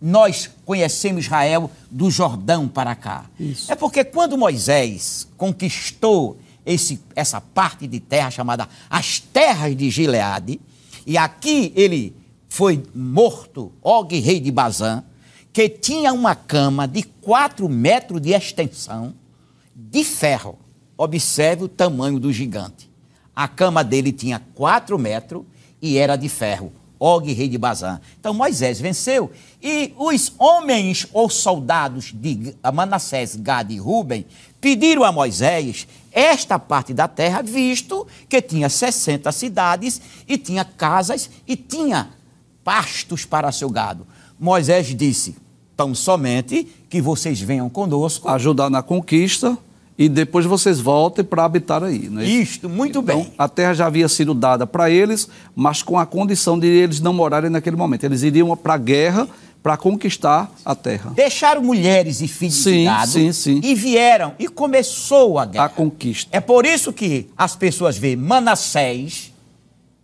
[0.00, 3.26] nós conhecemos Israel do Jordão para cá.
[3.38, 3.70] Isso.
[3.70, 10.58] É porque quando Moisés conquistou esse, essa parte de terra chamada as terras de Gileade,
[11.10, 12.14] e aqui ele
[12.48, 15.02] foi morto, Og, rei de Bazã,
[15.52, 19.12] que tinha uma cama de 4 metros de extensão,
[19.74, 20.56] de ferro.
[20.96, 22.88] Observe o tamanho do gigante.
[23.34, 25.42] A cama dele tinha 4 metros
[25.82, 26.72] e era de ferro.
[26.96, 28.00] Og, rei de Bazã.
[28.20, 29.32] Então Moisés venceu.
[29.60, 34.24] E os homens ou soldados de Manassés, Gad e Ruben
[34.60, 41.30] pediram a Moisés esta parte da terra, visto que tinha 60 cidades e tinha casas
[41.46, 42.10] e tinha
[42.64, 44.06] pastos para seu gado.
[44.38, 45.36] Moisés disse:
[45.80, 48.28] tão somente que vocês venham conosco.
[48.28, 49.56] Ajudar na conquista
[49.96, 52.08] e depois vocês voltem para habitar aí.
[52.08, 53.32] Não é Isto, muito então, bem.
[53.38, 57.12] A terra já havia sido dada para eles, mas com a condição de eles não
[57.14, 58.04] morarem naquele momento.
[58.04, 59.28] Eles iriam para a guerra
[59.62, 61.12] para conquistar a terra.
[61.14, 63.60] Deixaram mulheres e filhos sim, de gado sim, sim.
[63.62, 65.64] e vieram e começou a guerra.
[65.66, 66.30] A conquista.
[66.36, 69.30] É por isso que as pessoas veem Manassés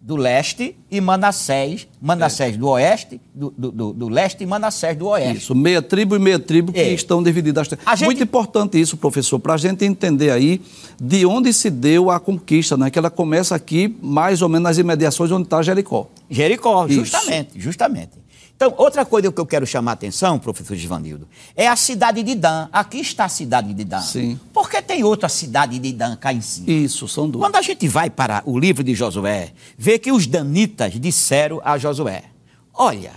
[0.06, 2.56] do leste e Manassés, Manassés é.
[2.56, 5.38] do oeste, do, do, do, leste e Manassés do oeste.
[5.38, 6.92] Isso, meia tribo e meia tribo que é.
[6.92, 7.68] estão divididas.
[7.68, 8.04] Gente...
[8.04, 10.60] Muito importante isso, professor, para a gente entender aí
[11.00, 12.88] de onde se deu a conquista, né?
[12.88, 16.06] Que ela começa aqui, mais ou menos nas imediações onde está Jericó.
[16.30, 17.60] Jericó, justamente, isso.
[17.60, 18.12] justamente.
[18.56, 22.34] Então, outra coisa que eu quero chamar a atenção, professor Givanildo, é a cidade de
[22.34, 22.70] Dan.
[22.72, 24.00] Aqui está a cidade de Dan.
[24.00, 24.40] Sim.
[24.50, 26.70] Por que tem outra cidade de Dan cá em cima?
[26.70, 27.44] Isso, são duas.
[27.44, 31.76] Quando a gente vai para o livro de Josué, vê que os danitas disseram a
[31.76, 32.24] Josué:
[32.72, 33.12] Olha,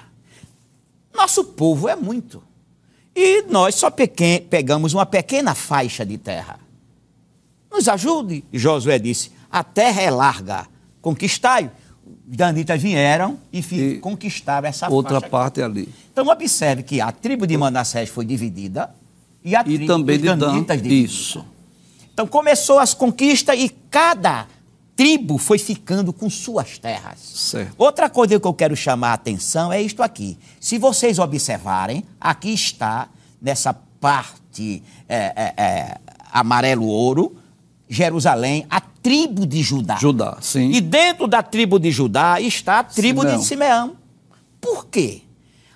[1.16, 2.44] nosso povo é muito.
[3.16, 6.60] E nós só pegamos uma pequena faixa de terra.
[7.72, 8.44] Nos ajude.
[8.52, 10.68] Josué disse: A terra é larga,
[11.02, 11.72] conquistai
[12.36, 15.90] danitas vieram e, e conquistaram essa outra parte ali.
[16.12, 18.94] Então observe que a tribo de Manassés foi dividida
[19.44, 21.12] e a tribo também danitas dividida.
[21.12, 21.46] Isso.
[22.14, 24.48] Então começou as conquistas e cada
[24.96, 27.20] tribo foi ficando com suas terras.
[27.20, 27.74] Certo.
[27.78, 30.38] Outra coisa que eu quero chamar a atenção é isto aqui.
[30.60, 33.08] Se vocês observarem, aqui está,
[33.42, 35.98] nessa parte é, é, é,
[36.32, 37.38] amarelo-ouro,
[37.88, 39.96] Jerusalém, a tribo de Judá.
[39.96, 40.70] Judá, sim.
[40.72, 43.40] E dentro da tribo de Judá está a tribo Simeão.
[43.40, 43.98] de Simeão.
[44.62, 45.22] Por quê?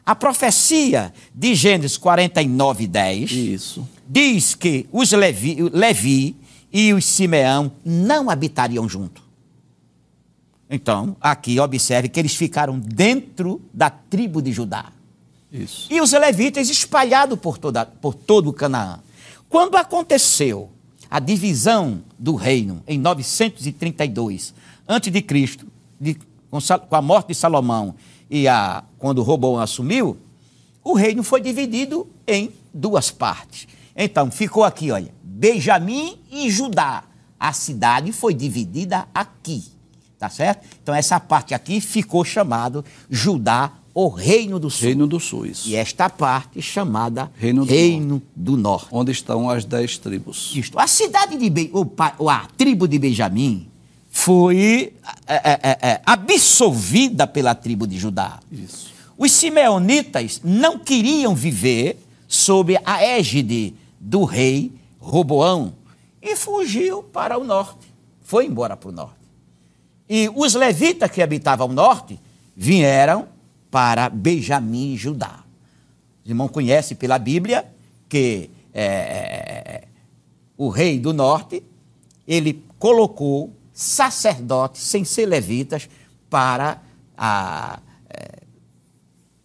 [0.05, 3.89] A profecia de Gênesis 49, 10 Isso.
[4.07, 6.35] diz que os Levi, Levi
[6.71, 9.23] e os Simeão não habitariam junto.
[10.69, 14.91] Então, aqui observe que eles ficaram dentro da tribo de Judá.
[15.51, 15.91] Isso.
[15.91, 18.99] E os levitas espalhados por, toda, por todo o Canaã.
[19.49, 20.69] Quando aconteceu
[21.13, 24.51] a divisão do reino em 932
[24.87, 26.17] a.C.,
[26.49, 27.93] com, com a morte de Salomão
[28.27, 30.17] e a, quando Roboão assumiu,
[30.83, 33.67] o reino foi dividido em duas partes.
[33.95, 37.03] Então, ficou aqui, olha, Benjamim e Judá.
[37.39, 39.65] A cidade foi dividida aqui,
[40.17, 40.65] tá certo?
[40.81, 44.87] Então essa parte aqui ficou chamado Judá, o Reino do Sul.
[44.87, 45.69] Reino do Sul, isso.
[45.69, 48.25] E esta parte chamada Reino do, Reino Norte.
[48.35, 48.87] do Norte.
[48.91, 50.51] Onde estão as dez tribos.
[50.55, 50.79] Isto.
[50.79, 51.69] A cidade de Be...
[51.73, 53.67] ou a tribo de Benjamim
[54.09, 54.93] foi
[55.27, 58.39] é, é, é, é, absolvida pela tribo de Judá.
[58.51, 58.91] Isso.
[59.17, 65.73] Os simeonitas não queriam viver sob a égide do rei Roboão
[66.21, 67.87] e fugiu para o norte.
[68.23, 69.15] Foi embora para o norte.
[70.09, 72.19] E os levitas que habitavam o norte
[72.55, 73.32] vieram
[73.73, 75.43] para Benjamim e Judá.
[76.23, 77.65] Os irmãos conhecem pela Bíblia
[78.07, 79.87] que é,
[80.55, 81.63] o rei do norte,
[82.27, 85.89] ele colocou sacerdotes, sem ser levitas,
[86.29, 86.83] para
[87.17, 88.43] a, é,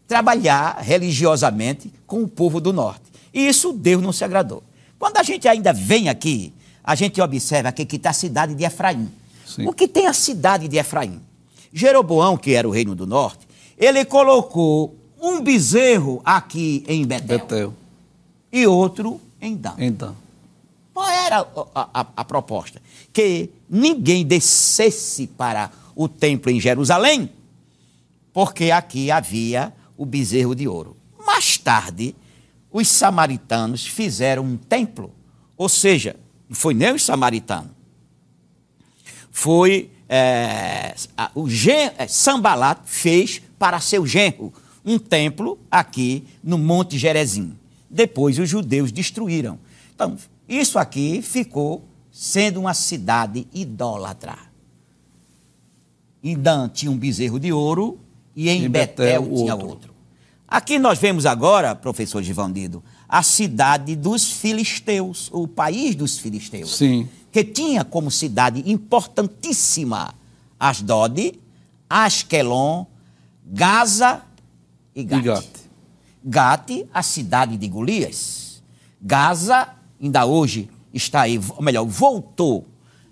[0.07, 3.05] trabalhar religiosamente com o povo do norte.
[3.33, 4.63] E isso Deus não se agradou.
[4.99, 6.53] Quando a gente ainda vem aqui,
[6.85, 9.11] a gente observa aqui que está a cidade de Efraim.
[9.47, 9.67] Sim.
[9.67, 11.19] O que tem a cidade de Efraim?
[11.73, 13.48] Jeroboão, que era o reino do norte,
[13.79, 17.75] ele colocou um bezerro aqui em Betel, Betel.
[18.53, 19.75] e outro em Dan.
[19.93, 20.15] Dan.
[20.93, 22.83] Qual era a, a, a proposta?
[23.13, 27.31] Que ninguém descesse para o templo em Jerusalém,
[28.33, 30.97] porque aqui havia o bezerro de ouro.
[31.25, 32.15] Mais tarde,
[32.71, 35.13] os samaritanos fizeram um templo.
[35.57, 36.17] Ou seja,
[36.49, 37.71] não foi nem os samaritanos.
[39.31, 40.95] Foi é,
[41.35, 44.53] o gen, é, Sambalat fez para seu genro
[44.85, 47.55] um templo aqui no Monte Gerezim.
[47.91, 49.59] Depois os judeus destruíram.
[49.95, 50.17] Então,
[50.49, 54.37] isso aqui ficou sendo uma cidade idólatra.
[56.23, 57.99] Em Dan tinha um bezerro de ouro
[58.35, 59.69] e em, em Betel, Betel, tinha outro.
[59.69, 59.95] outro.
[60.47, 66.77] Aqui nós vemos agora, professor Givandido, a cidade dos filisteus, o país dos filisteus.
[66.77, 67.09] Sim.
[67.31, 70.15] Que tinha como cidade importantíssima
[70.59, 71.39] Asdod,
[71.89, 72.87] Askelon,
[73.45, 74.23] Gaza
[74.95, 75.49] e Gate.
[76.25, 76.89] E Gate.
[76.93, 78.63] A cidade de Golias.
[79.01, 79.69] Gaza,
[80.01, 82.67] ainda hoje está aí, ou melhor, voltou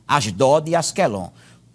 [0.07, 1.29] Asdod e Askelon.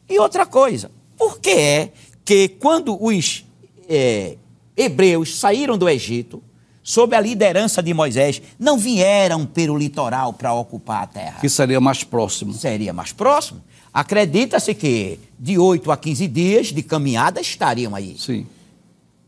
[0.09, 1.93] E outra coisa, por que é
[2.25, 3.45] que quando os
[3.87, 4.37] é,
[4.75, 6.43] hebreus saíram do Egito,
[6.83, 11.39] sob a liderança de Moisés, não vieram pelo litoral para ocupar a terra.
[11.39, 12.53] Que seria mais próximo.
[12.53, 13.61] Seria mais próximo.
[13.93, 18.15] Acredita-se que de 8 a 15 dias de caminhada estariam aí.
[18.17, 18.45] Sim.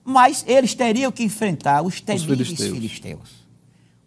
[0.05, 2.71] Mas eles teriam que enfrentar os temíveis filisteus.
[2.71, 3.43] filisteus.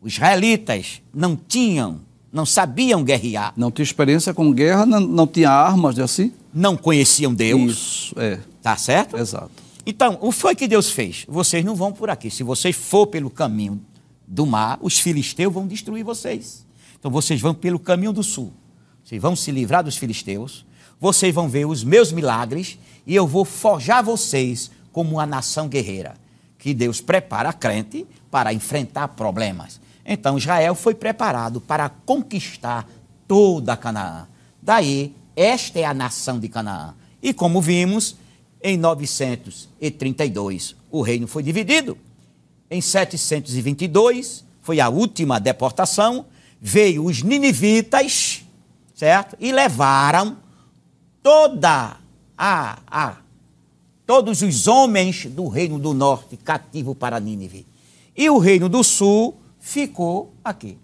[0.01, 2.01] Os israelitas não tinham,
[2.33, 3.53] não sabiam guerrear.
[3.57, 6.33] Não tinham experiência com guerra, não, não tinham armas de assim?
[6.53, 7.73] Não conheciam Deus.
[7.73, 8.39] Isso, é.
[8.63, 9.17] Tá certo?
[9.17, 9.66] Exato.
[9.87, 11.25] Então, o que foi que Deus fez?
[11.29, 12.29] Vocês não vão por aqui.
[12.29, 13.81] Se vocês for pelo caminho
[14.27, 16.67] do mar, os filisteus vão destruir vocês.
[16.99, 18.53] Então, vocês vão pelo caminho do sul.
[19.05, 20.67] Vocês vão se livrar dos filisteus.
[21.01, 26.15] Vocês vão ver os meus milagres e eu vou forjar vocês como uma nação guerreira.
[26.59, 29.81] Que Deus prepara a crente para enfrentar problemas.
[30.05, 32.89] Então, Israel foi preparado para conquistar
[33.29, 34.27] toda a Canaã.
[34.61, 36.93] Daí, esta é a nação de Canaã.
[37.23, 38.17] E como vimos,
[38.67, 41.97] em 932, o reino foi dividido.
[42.69, 46.27] Em 722, foi a última deportação,
[46.61, 48.43] veio os ninivitas,
[48.93, 49.37] certo?
[49.39, 50.37] E levaram
[51.23, 51.97] toda
[52.37, 53.19] a, a
[54.05, 57.65] todos os homens do reino do norte cativo para Nínive.
[58.17, 60.77] E o reino do sul ficou aqui.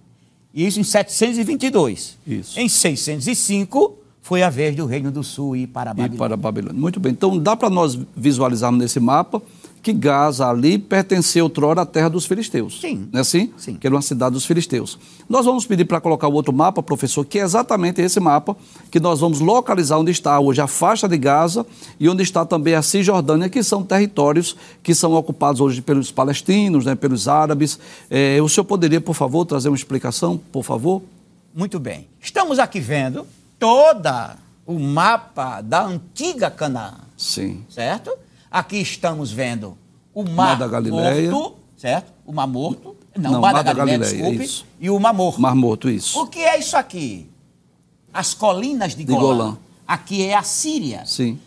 [0.55, 2.17] Isso em 722.
[2.25, 2.61] Isso.
[2.61, 6.17] Em 605, foi a vez do Reino do Sul ir para a Babilônia.
[6.17, 6.81] Ir para a Babilônia.
[6.81, 7.11] Muito bem.
[7.11, 9.43] Então, dá para nós visualizarmos nesse mapa
[9.83, 12.81] que Gaza ali pertenceu outrora à terra dos filisteus.
[12.81, 13.09] Sim.
[13.11, 13.53] Não é assim?
[13.57, 13.75] Sim.
[13.75, 14.97] Que era uma cidade dos filisteus.
[15.29, 18.57] Nós vamos pedir para colocar o outro mapa, professor, que é exatamente esse mapa,
[18.93, 21.67] que nós vamos localizar onde está hoje a faixa de Gaza
[21.99, 26.85] e onde está também a Cisjordânia, que são territórios que são ocupados hoje pelos palestinos,
[26.85, 27.77] né, pelos árabes.
[28.09, 31.03] É, o senhor poderia, por favor, trazer uma explicação, por favor?
[31.53, 32.07] Muito bem.
[32.21, 33.27] Estamos aqui vendo
[33.63, 36.95] toda o mapa da antiga Canaã.
[37.17, 37.65] Sim.
[37.71, 38.13] Certo?
[38.51, 39.79] Aqui estamos vendo
[40.13, 41.31] o Mar, mar da Galileia.
[41.31, 42.13] Morto, certo?
[42.27, 42.97] O Mar Morto.
[43.17, 44.45] Não, Não o Mar, mar da, Galileia, da Galileia desculpe.
[44.45, 44.67] Isso.
[44.81, 45.41] E o Mar Morto.
[45.41, 46.21] Mar Morto, isso.
[46.21, 47.31] O que é isso aqui?
[48.13, 49.21] As colinas de, de Golã.
[49.21, 49.59] Golã.
[49.87, 51.07] Aqui é a Síria.
[51.07, 51.39] Sim.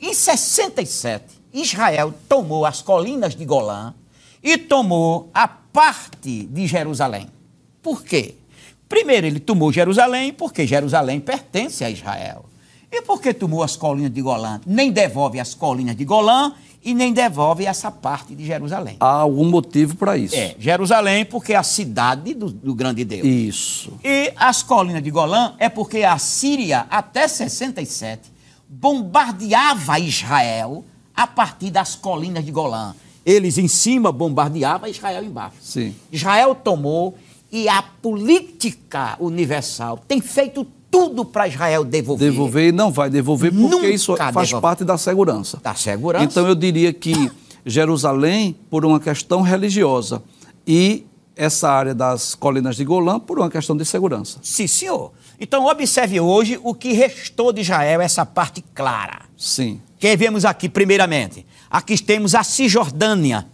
[0.00, 3.92] Em 67, Israel tomou as colinas de Golã
[4.40, 7.28] e tomou a parte de Jerusalém.
[7.82, 8.36] Por quê?
[8.94, 12.44] Primeiro, ele tomou Jerusalém porque Jerusalém pertence a Israel.
[12.92, 14.60] E por que tomou as colinas de Golã?
[14.64, 18.96] Nem devolve as colinas de Golã e nem devolve essa parte de Jerusalém.
[19.00, 20.36] Há algum motivo para isso?
[20.36, 23.26] É, Jerusalém porque é a cidade do, do, grande Deus.
[23.26, 23.94] Isso.
[24.04, 28.30] E as colinas de Golã é porque a Síria, até 67,
[28.68, 30.84] bombardeava Israel
[31.16, 32.94] a partir das colinas de Golã.
[33.26, 35.56] Eles em cima bombardeavam Israel embaixo.
[35.60, 35.96] Sim.
[36.12, 37.16] Israel tomou
[37.54, 42.28] e a política universal tem feito tudo para Israel devolver.
[42.28, 44.60] Devolver e não vai devolver porque Nunca isso faz devolver.
[44.60, 45.60] parte da segurança.
[45.62, 46.24] Da segurança.
[46.24, 47.30] Então eu diria que
[47.64, 50.20] Jerusalém, por uma questão religiosa,
[50.66, 54.40] e essa área das colinas de Golã, por uma questão de segurança.
[54.42, 55.12] Sim, senhor.
[55.38, 59.22] Então observe hoje o que restou de Israel, essa parte clara.
[59.36, 59.80] Sim.
[59.96, 61.46] Que vemos aqui, primeiramente.
[61.70, 63.46] Aqui temos a Cisjordânia,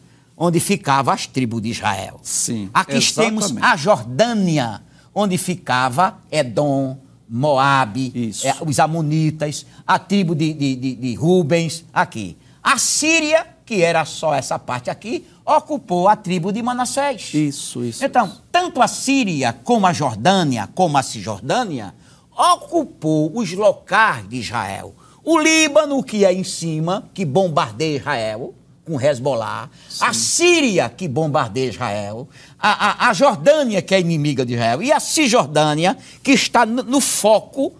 [0.42, 2.18] onde ficava as tribos de Israel.
[2.22, 2.70] Sim.
[2.72, 3.52] Aqui exatamente.
[3.52, 4.82] temos a Jordânia,
[5.14, 6.96] onde ficava Edom,
[7.28, 12.38] Moabe, é, os Amonitas, a tribo de, de, de, de Rubens, aqui.
[12.62, 17.34] A Síria, que era só essa parte aqui, ocupou a tribo de Manassés.
[17.34, 18.02] Isso, isso.
[18.02, 18.42] Então, isso.
[18.50, 21.94] tanto a Síria como a Jordânia, como a Cisjordânia,
[22.34, 24.94] ocupou os locais de Israel.
[25.22, 30.04] O Líbano, que é em cima, que bombardeia Israel, com Hezbollah, Sim.
[30.04, 34.90] a Síria, que bombardeia Israel, a, a, a, Jordânia, que é inimiga de Israel, e
[34.90, 37.74] a Cisjordânia, que está no, no foco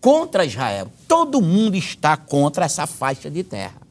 [0.00, 0.90] contra Israel.
[1.08, 3.82] Todo mundo está contra essa faixa de terra.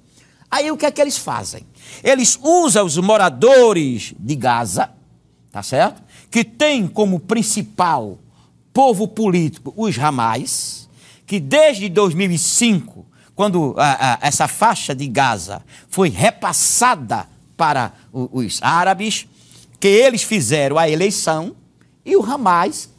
[0.49, 1.65] Aí o que é que eles fazem?
[2.03, 4.89] Eles usam os moradores de Gaza,
[5.51, 6.01] tá certo?
[6.29, 8.19] Que tem como principal
[8.71, 10.87] povo político os ramais,
[11.25, 19.27] que desde 2005 quando a, a, essa faixa de Gaza foi repassada para os árabes,
[19.79, 21.55] que eles fizeram a eleição
[22.05, 22.89] e o Hamas,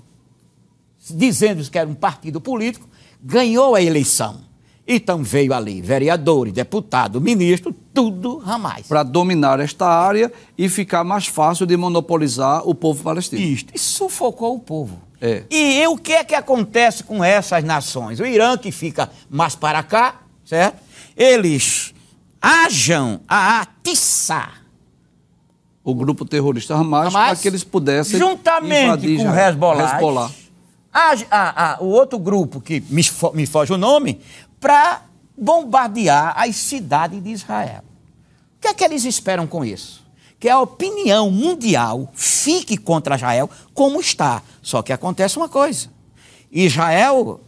[1.11, 2.89] dizendo que era um partido político,
[3.23, 4.43] ganhou a eleição.
[4.87, 8.87] Então veio ali vereadores, deputado, ministro, tudo Hamas.
[8.87, 13.41] Para dominar esta área e ficar mais fácil de monopolizar o povo palestino.
[13.41, 15.01] Isto, e sufocou o povo.
[15.21, 15.45] É.
[15.51, 18.21] E o que é que acontece com essas nações?
[18.21, 20.83] O Irã, que fica mais para cá, certo?
[21.17, 21.95] Eles
[22.41, 24.65] ajam a atiçar
[25.85, 30.31] o grupo terrorista Hamas, Hamas para que eles pudessem juntamente com o Hezbollah, Hezbollah.
[30.93, 33.03] A, a, a, o outro grupo que me,
[33.35, 34.21] me foge o nome
[34.59, 35.03] para
[35.37, 37.83] bombardear as cidades de Israel.
[38.57, 40.03] O que é que eles esperam com isso?
[40.41, 44.43] Que a opinião mundial fique contra Israel como está.
[44.63, 45.89] Só que acontece uma coisa:
[46.51, 47.41] Israel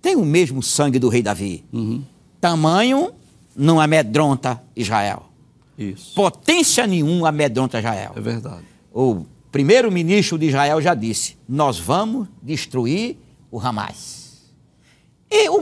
[0.00, 1.64] tem o mesmo sangue do rei Davi.
[1.72, 2.04] Uhum.
[2.46, 3.12] Tamanho
[3.56, 5.24] não amedronta Israel.
[5.76, 6.14] Isso.
[6.14, 8.12] Potência nenhuma amedronta Israel.
[8.14, 8.62] É verdade.
[8.94, 13.16] O primeiro-ministro de Israel já disse: nós vamos destruir
[13.50, 14.52] o Hamas.
[15.28, 15.56] E o,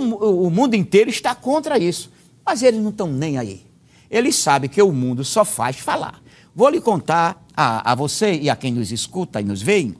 [0.44, 2.12] o mundo inteiro está contra isso.
[2.44, 3.62] Mas eles não estão nem aí.
[4.10, 6.22] Eles sabem que o mundo só faz falar.
[6.54, 9.90] Vou lhe contar a, a você e a quem nos escuta e nos vê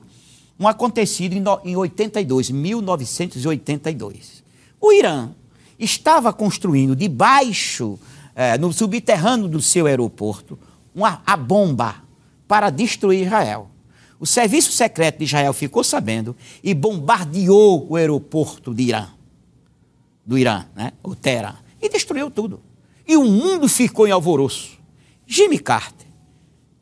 [0.59, 4.43] um acontecido em, em 82, 1982.
[4.79, 5.31] O Irã
[5.79, 7.99] estava construindo debaixo,
[8.35, 10.57] é, no subterrâneo do seu aeroporto,
[10.93, 11.95] uma, a bomba
[12.47, 13.69] para destruir Israel.
[14.19, 19.07] O serviço secreto de Israel ficou sabendo e bombardeou o aeroporto de Irã,
[20.25, 20.93] do Irã, né?
[21.03, 22.61] o Teherã, e destruiu tudo.
[23.07, 24.79] E o mundo ficou em alvoroço.
[25.27, 26.07] Jimmy Carter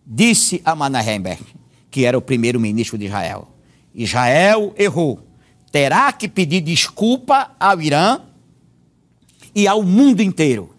[0.06, 1.44] disse a Manaheimberg,
[1.90, 3.48] que era o primeiro-ministro de Israel,
[3.94, 5.20] Israel errou,
[5.72, 8.22] terá que pedir desculpa ao Irã
[9.56, 10.70] e ao mundo inteiro.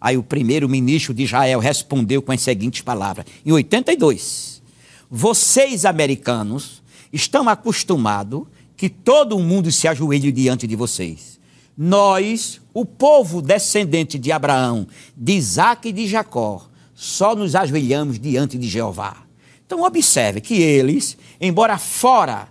[0.00, 4.62] Aí o primeiro-ministro de Israel respondeu com as seguintes palavras: em 82,
[5.10, 8.44] vocês americanos estão acostumados
[8.76, 11.38] que todo o mundo se ajoelhe diante de vocês.
[11.78, 18.58] Nós, o povo descendente de Abraão, de Isaac e de Jacó, só nos ajoelhamos diante
[18.58, 19.24] de Jeová.
[19.64, 22.48] Então, observe que eles, embora fora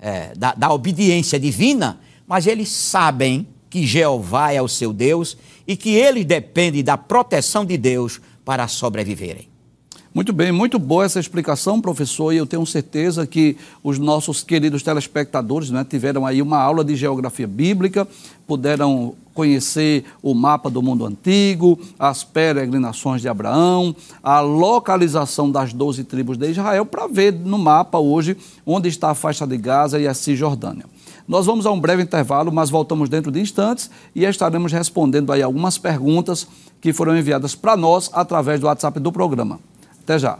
[0.00, 3.46] é, da, da obediência divina, mas eles sabem
[3.76, 5.36] que Jeová é o seu Deus
[5.68, 9.48] e que eles dependem da proteção de Deus para sobreviverem.
[10.14, 14.82] Muito bem, muito boa essa explicação, professor, e eu tenho certeza que os nossos queridos
[14.82, 18.08] telespectadores né, tiveram aí uma aula de geografia bíblica,
[18.46, 26.02] puderam conhecer o mapa do mundo antigo, as peregrinações de Abraão, a localização das doze
[26.02, 30.08] tribos de Israel, para ver no mapa hoje onde está a faixa de Gaza e
[30.08, 30.86] a Cisjordânia.
[31.28, 35.42] Nós vamos a um breve intervalo, mas voltamos dentro de instantes e estaremos respondendo aí
[35.42, 36.46] algumas perguntas
[36.80, 39.58] que foram enviadas para nós através do WhatsApp do programa.
[40.02, 40.38] Até já.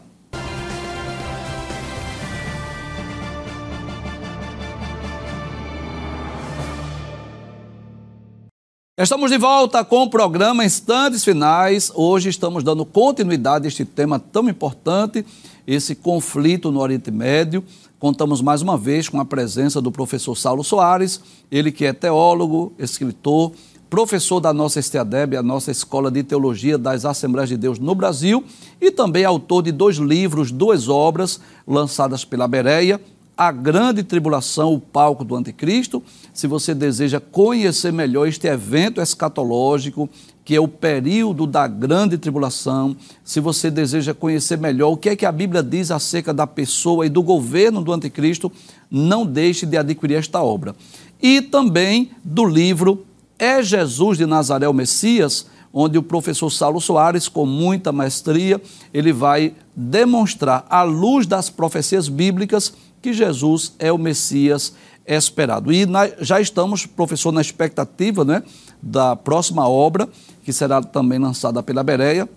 [8.99, 11.91] Estamos de volta com o programa Instantes Finais.
[11.95, 15.27] Hoje estamos dando continuidade a este tema tão importante,
[15.67, 17.63] esse conflito no Oriente Médio.
[17.99, 21.19] Contamos mais uma vez com a presença do professor Saulo Soares,
[21.51, 23.53] ele que é teólogo, escritor,
[23.89, 28.45] professor da nossa Esteadeb, a nossa Escola de Teologia das Assembleias de Deus no Brasil,
[28.79, 33.01] e também autor de dois livros, duas obras lançadas pela Bereia,
[33.35, 36.03] A Grande Tribulação, o Palco do Anticristo.
[36.35, 40.07] Se você deseja conhecer melhor este evento escatológico,
[40.47, 45.17] que é o período da grande tribulação, se você deseja conhecer melhor o que é
[45.17, 48.51] que a Bíblia diz acerca da pessoa e do governo do Anticristo,
[48.89, 50.77] não deixe de adquirir esta obra.
[51.21, 53.05] E também do livro
[53.37, 58.63] é Jesus de Nazaré o Messias, onde o professor Saulo Soares, com muita maestria,
[58.95, 62.73] ele vai demonstrar, à luz das profecias bíblicas,
[63.03, 64.75] que Jesus é o Messias
[65.07, 65.73] esperado.
[65.73, 68.43] E na, já estamos, professor, na expectativa né,
[68.87, 70.09] da próxima obra,
[70.45, 72.29] que será também lançada pela Bereia,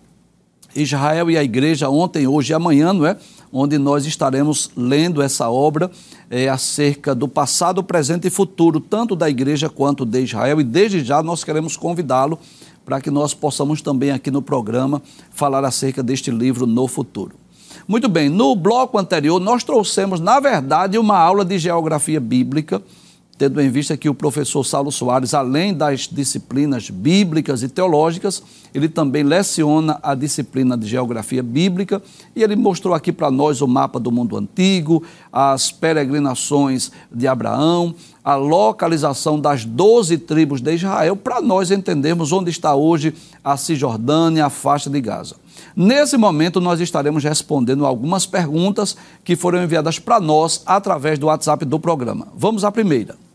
[0.75, 3.17] Israel e a Igreja, ontem, hoje e amanhã, não é?
[3.51, 5.89] onde nós estaremos lendo essa obra
[6.29, 10.61] é, acerca do passado, presente e futuro, tanto da igreja quanto de Israel.
[10.61, 12.37] E desde já nós queremos convidá-lo
[12.85, 17.33] para que nós possamos também aqui no programa falar acerca deste livro no futuro.
[17.87, 22.81] Muito bem, no bloco anterior nós trouxemos, na verdade, uma aula de geografia bíblica
[23.39, 28.43] tendo em vista que o professor Saulo Soares, além das disciplinas bíblicas e teológicas,
[28.75, 32.01] ele também leciona a disciplina de geografia bíblica
[32.35, 37.95] e ele mostrou aqui para nós o mapa do mundo antigo, as peregrinações de Abraão,
[38.21, 44.47] a localização das doze tribos de Israel, para nós entendermos onde está hoje a Cisjordânia,
[44.47, 45.37] a faixa de Gaza.
[45.73, 51.63] Nesse momento, nós estaremos respondendo algumas perguntas que foram enviadas para nós através do WhatsApp
[51.63, 52.27] do programa.
[52.35, 53.28] Vamos à primeira.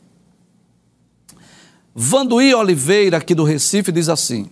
[1.97, 4.47] Vanduí Oliveira, aqui do Recife, diz assim: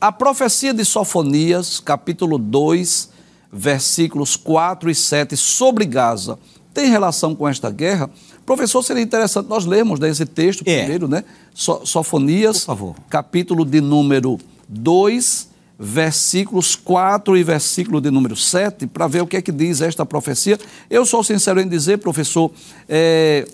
[0.00, 3.10] A profecia de Sofonias, capítulo 2,
[3.52, 6.36] versículos 4 e 7, sobre Gaza,
[6.74, 8.10] tem relação com esta guerra?
[8.44, 10.80] Professor, seria interessante nós lermos desse texto é.
[10.80, 11.22] primeiro, né?
[11.54, 12.66] So, Sofonias,
[13.08, 14.36] capítulo de número
[14.68, 19.80] 2, versículos 4 e versículo de número 7, para ver o que é que diz
[19.80, 20.58] esta profecia.
[20.90, 22.50] Eu sou sincero em dizer, professor,
[22.88, 23.46] é,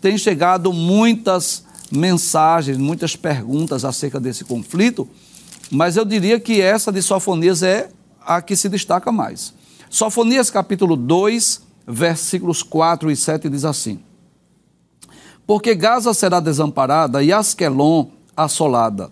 [0.00, 5.08] tem chegado muitas mensagens, muitas perguntas acerca desse conflito,
[5.70, 7.90] mas eu diria que essa de Sofonias é
[8.24, 9.52] a que se destaca mais.
[9.88, 14.00] Sofonias capítulo 2, versículos 4 e 7 diz assim:
[15.46, 19.10] Porque Gaza será desamparada e Asquelon assolada.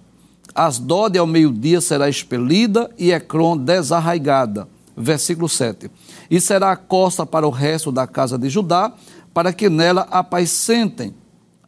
[0.55, 4.69] Asdod ao meio-dia será expelida e Ecrom desarraigada.
[4.97, 5.91] Versículo 7.
[6.29, 8.93] E será a costa para o resto da casa de Judá,
[9.33, 11.15] para que nela apacentem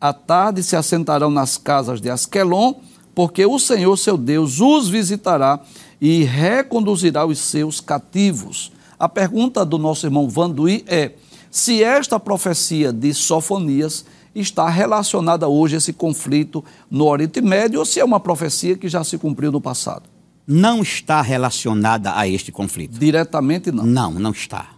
[0.01, 2.75] à tarde se assentarão nas casas de Asquelon,
[3.15, 5.61] porque o Senhor seu Deus os visitará
[6.01, 8.73] e reconduzirá os seus cativos.
[8.99, 11.13] A pergunta do nosso irmão Vanduí é:
[11.51, 17.85] se esta profecia de Sofonias está relacionada hoje a esse conflito no Oriente Médio ou
[17.85, 20.05] se é uma profecia que já se cumpriu no passado?
[20.47, 22.99] Não está relacionada a este conflito.
[22.99, 23.85] Diretamente não.
[23.85, 24.71] Não, não está.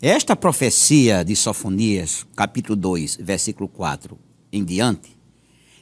[0.00, 4.18] Esta profecia de Sofonias, capítulo 2, versículo 4,
[4.52, 5.16] em diante,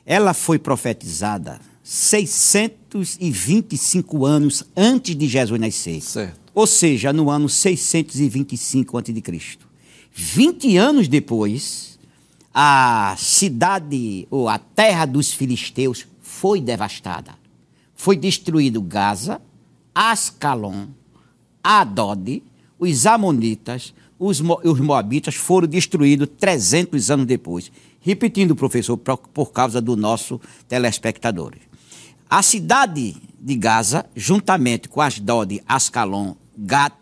[0.07, 6.01] ela foi profetizada 625 anos antes de Jesus nascer.
[6.01, 6.41] Certo.
[6.55, 9.59] Ou seja, no ano 625 a.C.
[10.13, 11.99] 20 anos depois,
[12.55, 17.35] a cidade ou a terra dos filisteus foi devastada.
[17.97, 19.41] Foi destruído Gaza,
[19.95, 20.87] Ascalon,
[21.63, 22.43] Adod,
[22.79, 27.73] os amonitas, os, os moabitas foram destruídos 300 anos depois.
[28.05, 30.39] Repetindo, professor, por, causa do nosso
[30.69, 31.55] telespectador.
[32.29, 36.95] A cidade de Gaza, juntamente com Asdod, Ascalon Gat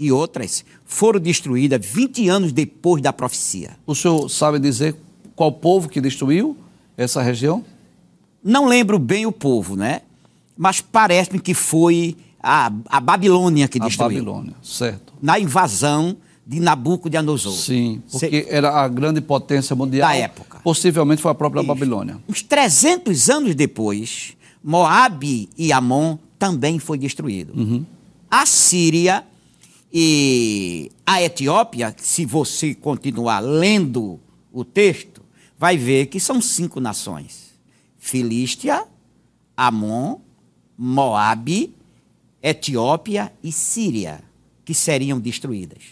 [0.00, 3.76] e outras foram destruídas 20 anos depois da profecia.
[3.86, 4.96] O senhor sabe dizer
[5.36, 6.56] qual povo que destruiu
[6.96, 7.62] essa região?
[8.42, 10.00] Não lembro bem o povo, né?
[10.56, 14.20] Mas parece-me que foi a, a Babilônia que destruiu.
[14.20, 15.12] A Babilônia, certo.
[15.20, 16.16] Na invasão
[16.46, 17.52] de Nabucodonosor.
[17.52, 18.46] Sim, porque Cê...
[18.50, 20.08] era a grande potência mundial.
[20.08, 20.60] Da época.
[20.62, 21.68] Possivelmente foi a própria Isso.
[21.68, 22.18] Babilônia.
[22.28, 27.54] Uns 300 anos depois, Moabe e Amon também foi destruído.
[27.58, 27.84] Uhum.
[28.30, 29.24] A Síria
[29.92, 34.20] e a Etiópia, se você continuar lendo
[34.52, 35.22] o texto,
[35.58, 37.52] vai ver que são cinco nações:
[37.98, 38.84] Filístia,
[39.56, 40.16] Amon,
[40.76, 41.74] Moabe,
[42.42, 44.20] Etiópia e Síria,
[44.64, 45.82] que seriam destruídas.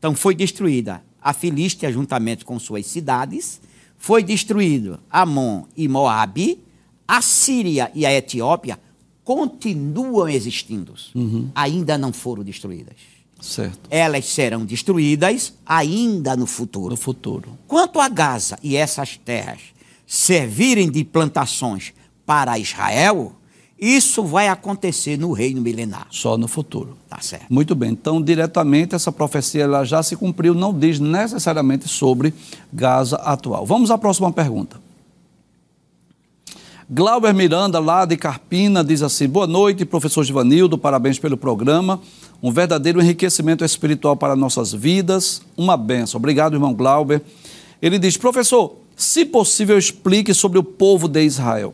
[0.00, 3.60] Então foi destruída a Filístia juntamente com suas cidades,
[3.98, 6.58] foi destruído Amon e Moabe,
[7.06, 8.80] a Síria e a Etiópia
[9.22, 11.50] continuam existindo, uhum.
[11.54, 12.96] ainda não foram destruídas.
[13.42, 13.78] Certo.
[13.90, 16.90] Elas serão destruídas ainda no futuro.
[16.90, 17.58] No futuro.
[17.66, 19.60] Quanto a Gaza e essas terras
[20.06, 21.92] servirem de plantações
[22.24, 23.34] para Israel,
[23.80, 26.06] isso vai acontecer no reino milenar.
[26.10, 26.98] Só no futuro.
[27.08, 27.46] Tá certo.
[27.48, 27.90] Muito bem.
[27.90, 32.34] Então, diretamente, essa profecia ela já se cumpriu, não diz necessariamente sobre
[32.70, 33.64] Gaza atual.
[33.64, 34.78] Vamos à próxima pergunta.
[36.92, 42.00] Glauber Miranda, lá de Carpina, diz assim: Boa noite, professor Givanildo, parabéns pelo programa.
[42.42, 45.40] Um verdadeiro enriquecimento espiritual para nossas vidas.
[45.56, 46.18] Uma benção.
[46.18, 47.22] Obrigado, irmão Glauber.
[47.80, 51.72] Ele diz: Professor, se possível, explique sobre o povo de Israel.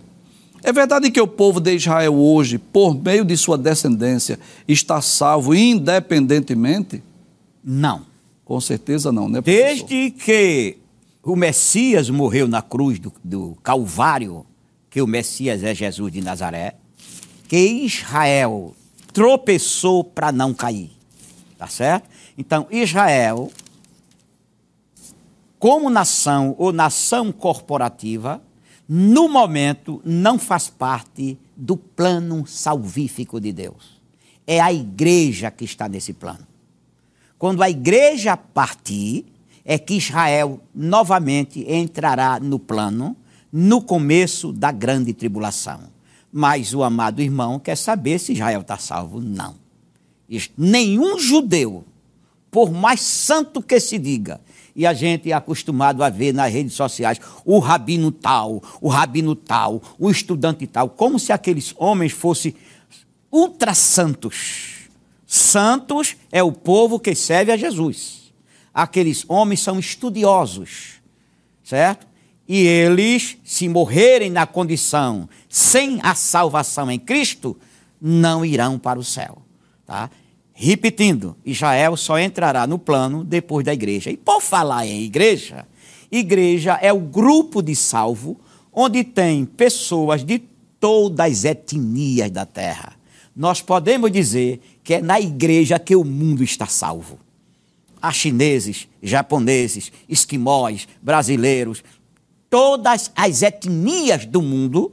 [0.67, 4.37] É verdade que o povo de Israel hoje, por meio de sua descendência,
[4.67, 7.01] está salvo independentemente?
[7.63, 8.05] Não.
[8.45, 9.87] Com certeza não, né, professor?
[9.87, 10.77] Desde que
[11.23, 14.45] o Messias morreu na cruz do, do Calvário,
[14.91, 16.75] que o Messias é Jesus de Nazaré,
[17.47, 18.75] que Israel
[19.13, 20.91] tropeçou para não cair.
[21.57, 22.09] Tá certo?
[22.37, 23.53] Então, Israel,
[25.61, 28.43] como nação ou nação corporativa,
[28.89, 34.01] no momento, não faz parte do plano salvífico de Deus.
[34.47, 36.47] É a igreja que está nesse plano.
[37.39, 39.27] Quando a igreja partir,
[39.65, 43.17] é que Israel novamente entrará no plano
[43.53, 45.81] no começo da grande tribulação.
[46.33, 49.21] Mas o amado irmão quer saber se Israel está salvo.
[49.21, 49.57] Não.
[50.57, 51.85] Nenhum judeu,
[52.51, 54.41] por mais santo que se diga,
[54.77, 59.35] e a gente é acostumado a ver nas redes sociais o rabino tal, o rabino
[59.35, 62.55] tal, o estudante tal, como se aqueles homens fossem
[63.33, 64.87] ultra santos.
[65.27, 68.33] Santos é o povo que serve a Jesus.
[68.73, 71.01] Aqueles homens são estudiosos,
[71.65, 72.07] certo?
[72.47, 77.57] E eles, se morrerem na condição sem a salvação em Cristo,
[78.01, 79.39] não irão para o céu,
[79.87, 80.11] tá?
[80.59, 84.11] Repetindo, Israel só entrará no plano depois da igreja.
[84.11, 85.69] E por falar em igreja,
[86.11, 88.41] igreja é o grupo de salvo
[88.73, 90.39] onde tem pessoas de
[90.81, 92.95] todas as etnias da terra.
[93.37, 97.19] Nós podemos dizer que é na igreja que o mundo está salvo.
[98.01, 101.85] Há chineses, japoneses, esquimós, brasileiros,
[102.49, 104.91] todas as etnias do mundo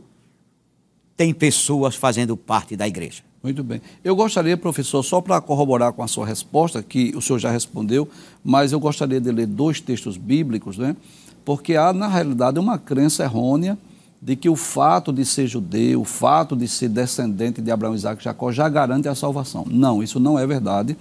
[1.16, 3.24] têm pessoas fazendo parte da igreja.
[3.44, 3.82] Muito bem.
[4.06, 8.08] Eu gostaria, professor, só para corroborar com a sua resposta, que o senhor já respondeu,
[8.41, 10.96] mas eu gostaria de ler dois textos bíblicos, né?
[11.44, 13.78] Porque há, na realidade, uma crença errônea
[14.22, 18.22] de que o fato de ser judeu, o fato de ser descendente de Abraão, Isaac
[18.22, 19.66] e Jacó já garante a salvação.
[19.70, 20.96] Não, isso não é verdade.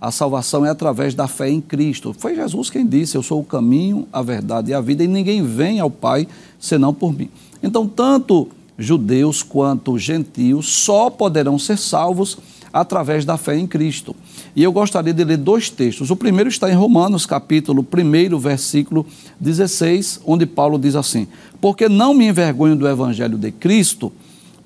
[0.00, 2.12] A salvação é através da fé em Cristo.
[2.12, 5.44] Foi Jesus quem disse: Eu sou o caminho, a verdade e a vida, e ninguém
[5.44, 6.26] vem ao Pai
[6.58, 7.30] senão por mim.
[7.62, 8.48] Então, tanto
[8.78, 12.38] judeus quanto gentios, só poderão ser salvos
[12.72, 14.16] através da fé em Cristo.
[14.56, 16.10] E eu gostaria de ler dois textos.
[16.10, 19.06] O primeiro está em Romanos, capítulo 1, versículo
[19.38, 21.28] 16, onde Paulo diz assim:
[21.60, 24.12] Porque não me envergonho do evangelho de Cristo,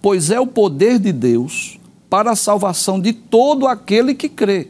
[0.01, 1.79] pois é o poder de Deus
[2.09, 4.69] para a salvação de todo aquele que crê,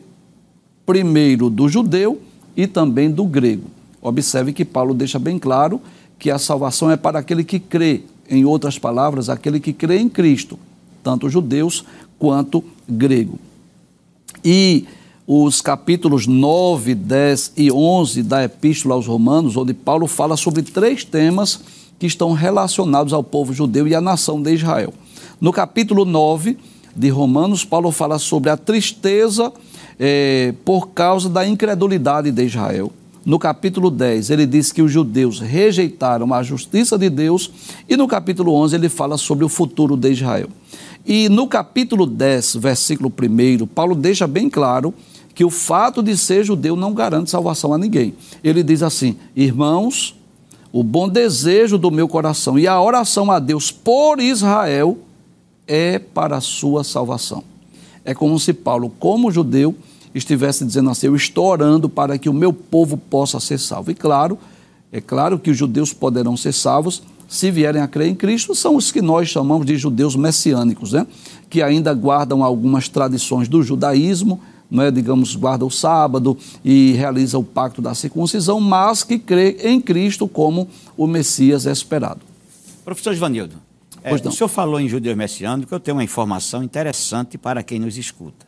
[0.84, 2.20] primeiro do judeu
[2.56, 3.70] e também do grego.
[4.02, 5.80] Observe que Paulo deixa bem claro
[6.18, 10.08] que a salvação é para aquele que crê, em outras palavras, aquele que crê em
[10.08, 10.58] Cristo,
[11.02, 11.84] tanto judeus
[12.18, 13.38] quanto grego.
[14.44, 14.86] E
[15.26, 21.04] os capítulos 9, 10 e 11 da Epístola aos Romanos, onde Paulo fala sobre três
[21.04, 21.60] temas
[21.98, 24.94] que estão relacionados ao povo judeu e à nação de Israel.
[25.40, 26.56] No capítulo 9
[26.94, 29.52] de Romanos, Paulo fala sobre a tristeza
[29.98, 32.92] eh, por causa da incredulidade de Israel.
[33.28, 37.50] No capítulo 10, ele diz que os judeus rejeitaram a justiça de Deus,
[37.86, 40.48] e no capítulo 11, ele fala sobre o futuro de Israel.
[41.04, 44.94] E no capítulo 10, versículo 1, Paulo deixa bem claro
[45.34, 48.14] que o fato de ser judeu não garante salvação a ninguém.
[48.42, 50.16] Ele diz assim: Irmãos,
[50.72, 54.96] o bom desejo do meu coração e a oração a Deus por Israel
[55.66, 57.44] é para a sua salvação.
[58.06, 59.74] É como se Paulo, como judeu,
[60.14, 63.90] estivesse dizendo assim: Eu estou orando para que o meu povo possa ser salvo.
[63.90, 64.38] E claro,
[64.92, 68.74] é claro que os judeus poderão ser salvos se vierem a crer em Cristo, são
[68.74, 71.06] os que nós chamamos de judeus messiânicos, né?
[71.50, 74.40] que ainda guardam algumas tradições do judaísmo
[74.70, 79.80] é, digamos, guarda o sábado e realiza o pacto da circuncisão, mas que crê em
[79.80, 82.20] Cristo como o Messias esperado.
[82.84, 83.56] Professor Ivanildo,
[84.02, 87.96] é, o senhor falou em judeu messiânico, eu tenho uma informação interessante para quem nos
[87.96, 88.47] escuta.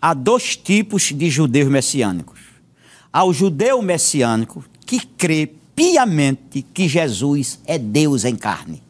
[0.00, 2.38] Há dois tipos de judeus messiânicos.
[3.12, 8.82] Há o judeu messiânico que crê piamente que Jesus é Deus em carne.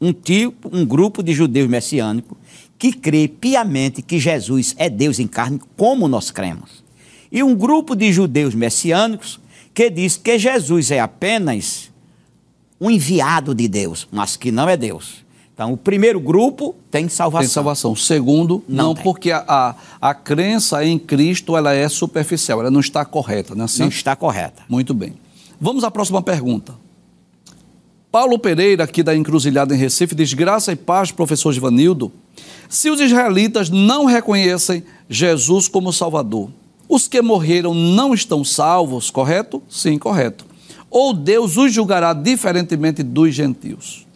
[0.00, 2.36] Um tipo, um grupo de judeus messiânicos
[2.78, 6.84] que crê piamente que Jesus é Deus em carne, como nós cremos.
[7.30, 9.40] E um grupo de judeus messiânicos
[9.74, 11.90] que diz que Jesus é apenas
[12.80, 15.24] um enviado de Deus, mas que não é Deus.
[15.58, 17.40] Então, o primeiro grupo tem salvação.
[17.40, 17.90] Tem salvação.
[17.90, 22.70] O segundo, não, não porque a, a, a, crença em Cristo ela é superficial, ela
[22.70, 23.82] não está correta, não é assim?
[23.82, 24.62] Não está correta.
[24.68, 25.14] Muito bem.
[25.60, 26.76] Vamos à próxima pergunta.
[28.12, 32.12] Paulo Pereira, aqui da Encruzilhada em Recife, diz: Graça e paz, professor Givanildo.
[32.68, 36.50] Se os israelitas não reconhecem Jesus como Salvador,
[36.88, 39.60] os que morreram não estão salvos, correto?
[39.68, 40.46] Sim, correto.
[40.88, 44.06] Ou Deus os julgará diferentemente dos gentios?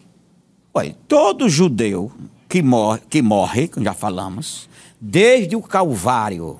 [0.73, 2.11] Olha, todo judeu
[2.49, 4.67] que morre, que morre, já falamos,
[4.99, 6.57] desde o Calvário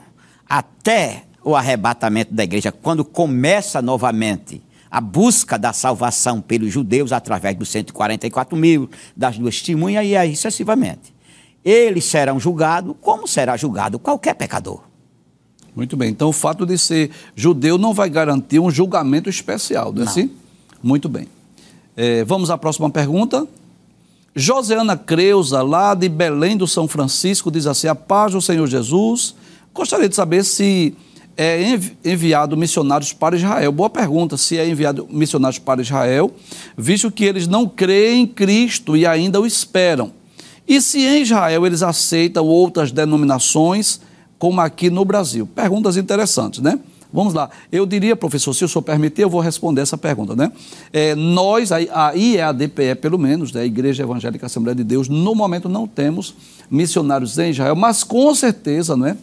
[0.47, 7.57] até o arrebatamento da igreja, quando começa novamente a busca da salvação pelos judeus através
[7.57, 8.88] dos 144 mil,
[9.18, 11.14] das duas testemunhas e aí sucessivamente.
[11.66, 14.82] Eles serão julgados como será julgado qualquer pecador.
[15.76, 16.11] Muito bem.
[16.11, 20.11] Então, o fato de ser judeu não vai garantir um julgamento especial, não é não.
[20.11, 20.30] assim?
[20.84, 21.28] Muito bem.
[21.97, 23.47] É, vamos à próxima pergunta.
[24.36, 29.36] Joseana Creuza, lá de Belém do São Francisco, diz assim: A paz do Senhor Jesus.
[29.74, 30.96] Gostaria de saber se
[31.36, 31.60] é
[32.04, 33.72] enviado missionários para Israel?
[33.72, 36.32] Boa pergunta, se é enviado missionários para Israel,
[36.78, 40.12] visto que eles não creem em Cristo e ainda o esperam.
[40.68, 44.00] E se em Israel eles aceitam outras denominações,
[44.40, 45.48] como aqui no Brasil?
[45.48, 46.80] Perguntas interessantes, né?
[47.14, 47.47] Vamos lá.
[47.72, 50.51] Eu diria, professor, se o senhor permitir, eu vou responder essa pergunta, né?
[50.91, 55.70] É, nós, a IEADPE, pelo menos, né, a Igreja Evangélica Assembleia de Deus, no momento
[55.70, 56.34] não temos
[56.72, 59.18] missionários em Israel, mas com certeza, não é?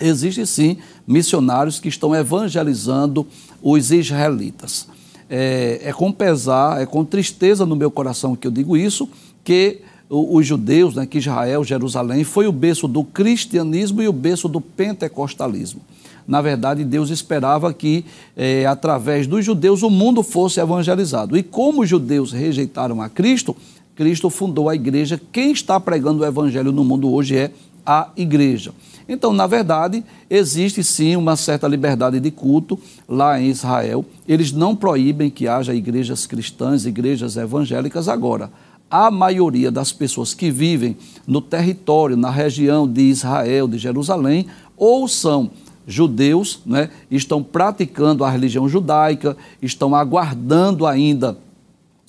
[0.00, 3.26] Existem sim missionários que estão evangelizando
[3.62, 4.88] os israelitas.
[5.28, 9.06] É, é, com pesar, é com tristeza no meu coração que eu digo isso,
[9.44, 14.48] que os judeus, né, que Israel, Jerusalém, foi o berço do cristianismo e o berço
[14.48, 15.80] do pentecostalismo.
[16.26, 18.04] Na verdade, Deus esperava que,
[18.36, 21.36] é, através dos judeus, o mundo fosse evangelizado.
[21.36, 23.56] E como os judeus rejeitaram a Cristo,
[23.94, 25.20] Cristo fundou a igreja.
[25.30, 27.50] Quem está pregando o evangelho no mundo hoje é
[27.84, 28.72] a igreja.
[29.08, 34.04] Então, na verdade, existe sim uma certa liberdade de culto lá em Israel.
[34.26, 38.50] Eles não proíbem que haja igrejas cristãs, igrejas evangélicas agora.
[38.90, 40.96] A maioria das pessoas que vivem
[41.26, 44.46] no território, na região de Israel, de Jerusalém,
[44.76, 45.50] ou são
[45.86, 51.36] judeus, né, estão praticando a religião judaica, estão aguardando ainda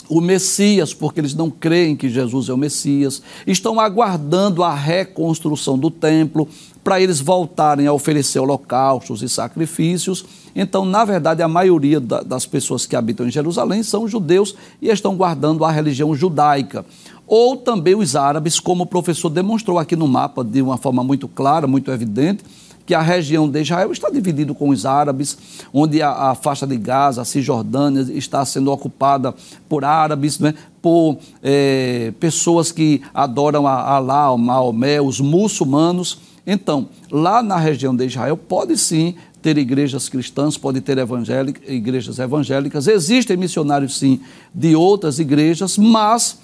[0.09, 5.77] o Messias, porque eles não creem que Jesus é o Messias, estão aguardando a reconstrução
[5.77, 6.47] do templo
[6.83, 10.25] para eles voltarem a oferecer holocaustos e sacrifícios.
[10.53, 15.15] Então, na verdade, a maioria das pessoas que habitam em Jerusalém são judeus e estão
[15.15, 16.85] guardando a religião judaica.
[17.25, 21.27] Ou também os árabes, como o professor demonstrou aqui no mapa de uma forma muito
[21.27, 22.43] clara, muito evidente
[22.85, 25.37] que a região de Israel está dividida com os árabes,
[25.73, 29.33] onde a, a, faixa de Gaza, a Cisjordânia, está sendo ocupada
[29.69, 36.19] por árabes, né, por é, pessoas que adoram a Alá, o Maomé, os muçulmanos.
[36.45, 42.19] Então, lá na região de Israel, pode sim ter igrejas cristãs, pode ter evangélica, igrejas
[42.19, 44.21] evangélicas, existem missionários sim
[44.53, 46.37] de outras igrejas, mas,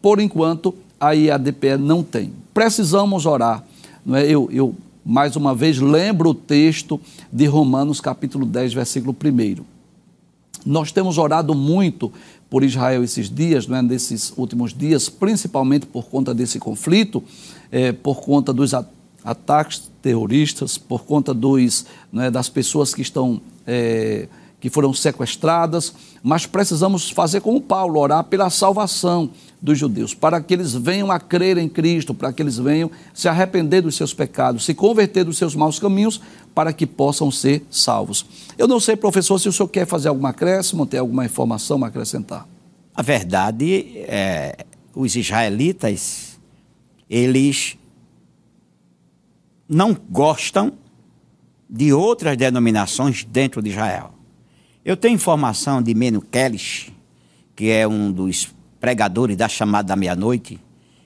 [0.00, 2.32] por enquanto, a IADPE não tem.
[2.54, 3.64] Precisamos orar.
[4.04, 4.24] Não é?
[4.26, 4.74] eu, eu
[5.04, 7.00] mais uma vez, lembro o texto
[7.32, 9.64] de Romanos, capítulo 10, versículo 1.
[10.64, 12.12] Nós temos orado muito
[12.48, 17.22] por Israel esses dias, né, nesses últimos dias, principalmente por conta desse conflito,
[17.70, 18.72] é, por conta dos
[19.24, 24.28] ataques terroristas, por conta dos, né, das pessoas que estão, é,
[24.60, 29.30] que foram sequestradas, mas precisamos fazer como Paulo, orar pela salvação
[29.62, 33.28] dos judeus, para que eles venham a crer em Cristo, para que eles venham se
[33.28, 36.20] arrepender dos seus pecados, se converter dos seus maus caminhos,
[36.52, 38.26] para que possam ser salvos.
[38.58, 41.86] Eu não sei, professor, se o senhor quer fazer algum acréscimo, tem alguma informação a
[41.86, 42.48] acrescentar.
[42.92, 46.40] A verdade é, os israelitas,
[47.08, 47.78] eles
[49.68, 50.72] não gostam
[51.70, 54.12] de outras denominações dentro de Israel.
[54.84, 56.90] Eu tenho informação de Meno Kellis,
[57.54, 58.52] que é um dos
[58.82, 60.58] pregadores da chamada da meia-noite.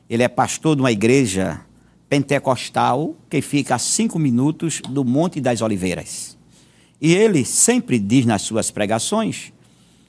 [0.09, 1.61] Ele é pastor de uma igreja
[2.09, 6.39] pentecostal que fica a cinco minutos do Monte das Oliveiras.
[6.99, 9.53] E ele sempre diz nas suas pregações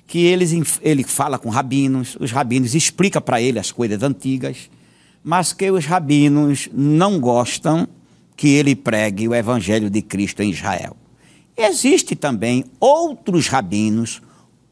[0.08, 4.70] que eles, ele fala com rabinos, os rabinos explicam para ele as coisas antigas,
[5.22, 7.86] mas que os rabinos não gostam
[8.38, 10.96] que ele pregue o evangelho de Cristo em Israel.
[11.58, 14.22] Existe também outros rabinos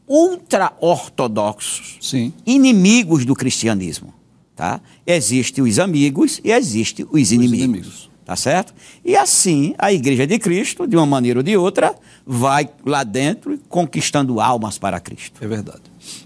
[0.08, 1.99] ultra-ortodoxos,
[2.45, 4.14] inimigos do cristianismo.
[4.56, 4.80] Tá?
[5.06, 7.58] Existem os amigos e existem os inimigos.
[7.58, 8.10] Os inimigos.
[8.26, 8.74] Tá certo?
[9.03, 11.93] E assim, a Igreja de Cristo, de uma maneira ou de outra,
[12.26, 15.43] vai lá dentro conquistando almas para Cristo.
[15.43, 15.84] É verdade.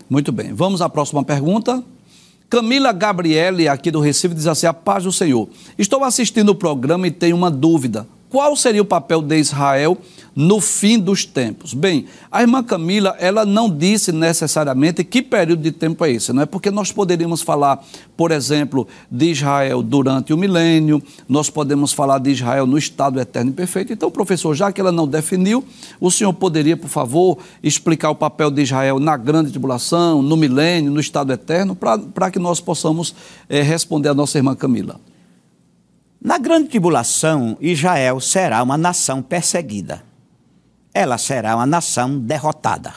[0.09, 0.53] Muito bem.
[0.53, 1.83] Vamos à próxima pergunta.
[2.49, 5.49] Camila Gabriele, aqui do Recife, diz assim: A paz do Senhor.
[5.77, 8.07] Estou assistindo o programa e tenho uma dúvida.
[8.29, 9.97] Qual seria o papel de Israel
[10.35, 11.73] no fim dos tempos?
[11.73, 16.43] Bem, a irmã Camila, ela não disse necessariamente que período de tempo é esse, não
[16.43, 16.45] é?
[16.45, 17.83] Porque nós poderíamos falar,
[18.15, 23.49] por exemplo, de Israel durante o milênio, nós podemos falar de Israel no estado eterno
[23.49, 23.91] e perfeito.
[23.91, 25.65] Então, professor, já que ela não definiu,
[25.99, 30.91] o senhor poderia, por favor, explicar o papel de Israel na grande tribulação, no milênio,
[30.91, 33.15] no estado eterno, para que nós possamos
[33.49, 34.99] é, responder a nossa irmã Camila.
[36.21, 40.03] Na grande tribulação, Israel será uma nação perseguida.
[40.93, 42.93] Ela será uma nação derrotada.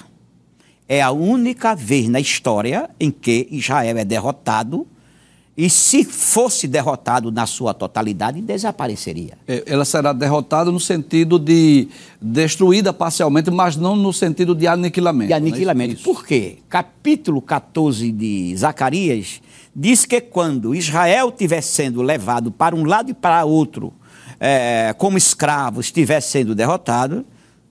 [0.88, 4.88] É a única vez na história em que Israel é derrotado
[5.56, 9.36] e se fosse derrotado na sua totalidade, desapareceria.
[9.46, 11.88] É, ela será derrotada no sentido de
[12.20, 15.28] destruída parcialmente, mas não no sentido de aniquilamento.
[15.28, 15.48] De né?
[15.48, 15.94] aniquilamento.
[15.94, 16.00] Né?
[16.02, 16.58] Por quê?
[16.70, 19.42] Capítulo 14 de Zacarias
[19.76, 23.92] diz que quando Israel estiver sendo levado para um lado e para outro,
[24.40, 27.26] é, como escravo, estiver sendo derrotado,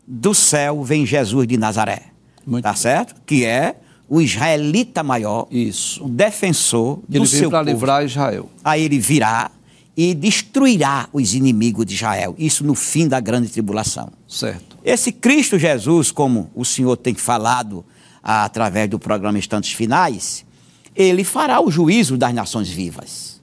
[0.07, 2.03] do céu vem Jesus de Nazaré.
[2.45, 2.81] Muito tá bem.
[2.81, 3.15] certo?
[3.25, 3.75] Que é
[4.13, 8.49] o israelita maior, isso, o defensor ele do seu para livrar Israel.
[8.61, 9.49] Aí ele virá
[9.95, 12.35] e destruirá os inimigos de Israel.
[12.37, 14.09] Isso no fim da grande tribulação.
[14.27, 14.77] Certo.
[14.83, 17.85] Esse Cristo Jesus, como o Senhor tem falado
[18.21, 20.45] ah, através do programa Instantes Finais,
[20.93, 23.39] ele fará o juízo das nações vivas.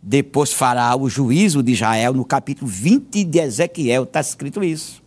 [0.00, 5.02] Depois fará o juízo de Israel, no capítulo 20 de Ezequiel, está escrito isso.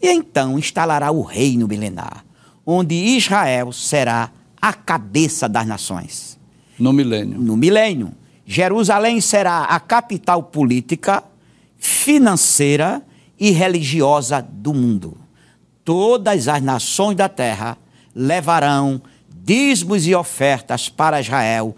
[0.00, 2.24] E então instalará o reino milenar,
[2.66, 6.38] onde Israel será a cabeça das nações.
[6.78, 7.38] No milênio.
[7.38, 8.12] No milênio.
[8.46, 11.22] Jerusalém será a capital política,
[11.76, 13.02] financeira
[13.38, 15.16] e religiosa do mundo.
[15.84, 17.76] Todas as nações da terra
[18.14, 19.02] levarão
[19.44, 21.74] dízimos e ofertas para Israel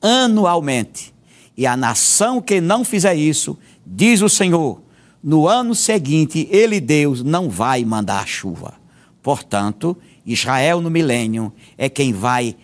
[0.00, 1.12] anualmente.
[1.56, 4.80] E a nação que não fizer isso, diz o Senhor,
[5.22, 8.74] no ano seguinte ele, Deus, não vai mandar chuva.
[9.20, 9.96] Portanto,
[10.32, 12.56] Israel no milênio é quem vai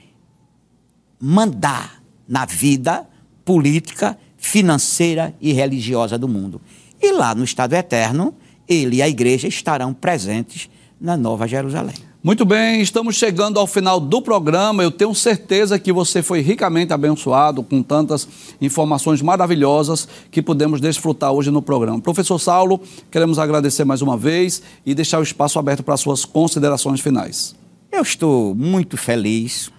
[1.21, 3.07] mandar na vida
[3.45, 6.61] política, financeira e religiosa do mundo.
[7.01, 8.35] E lá no estado eterno,
[8.69, 10.69] ele e a igreja estarão presentes
[11.01, 12.14] na Nova Jerusalém.
[12.25, 14.83] Muito bem, estamos chegando ao final do programa.
[14.83, 18.27] Eu tenho certeza que você foi ricamente abençoado com tantas
[18.63, 22.01] informações maravilhosas que pudemos desfrutar hoje no programa.
[22.01, 26.99] Professor Saulo, queremos agradecer mais uma vez e deixar o espaço aberto para suas considerações
[26.99, 27.55] finais.
[27.93, 29.71] Eu estou muito feliz,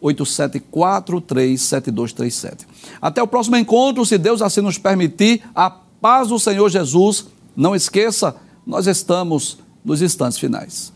[0.00, 2.58] 987437237.
[3.02, 7.26] Até o próximo encontro, se Deus assim nos permitir, a paz do Senhor Jesus.
[7.56, 8.36] Não esqueça,
[8.66, 10.92] nós estamos nos instantes finais.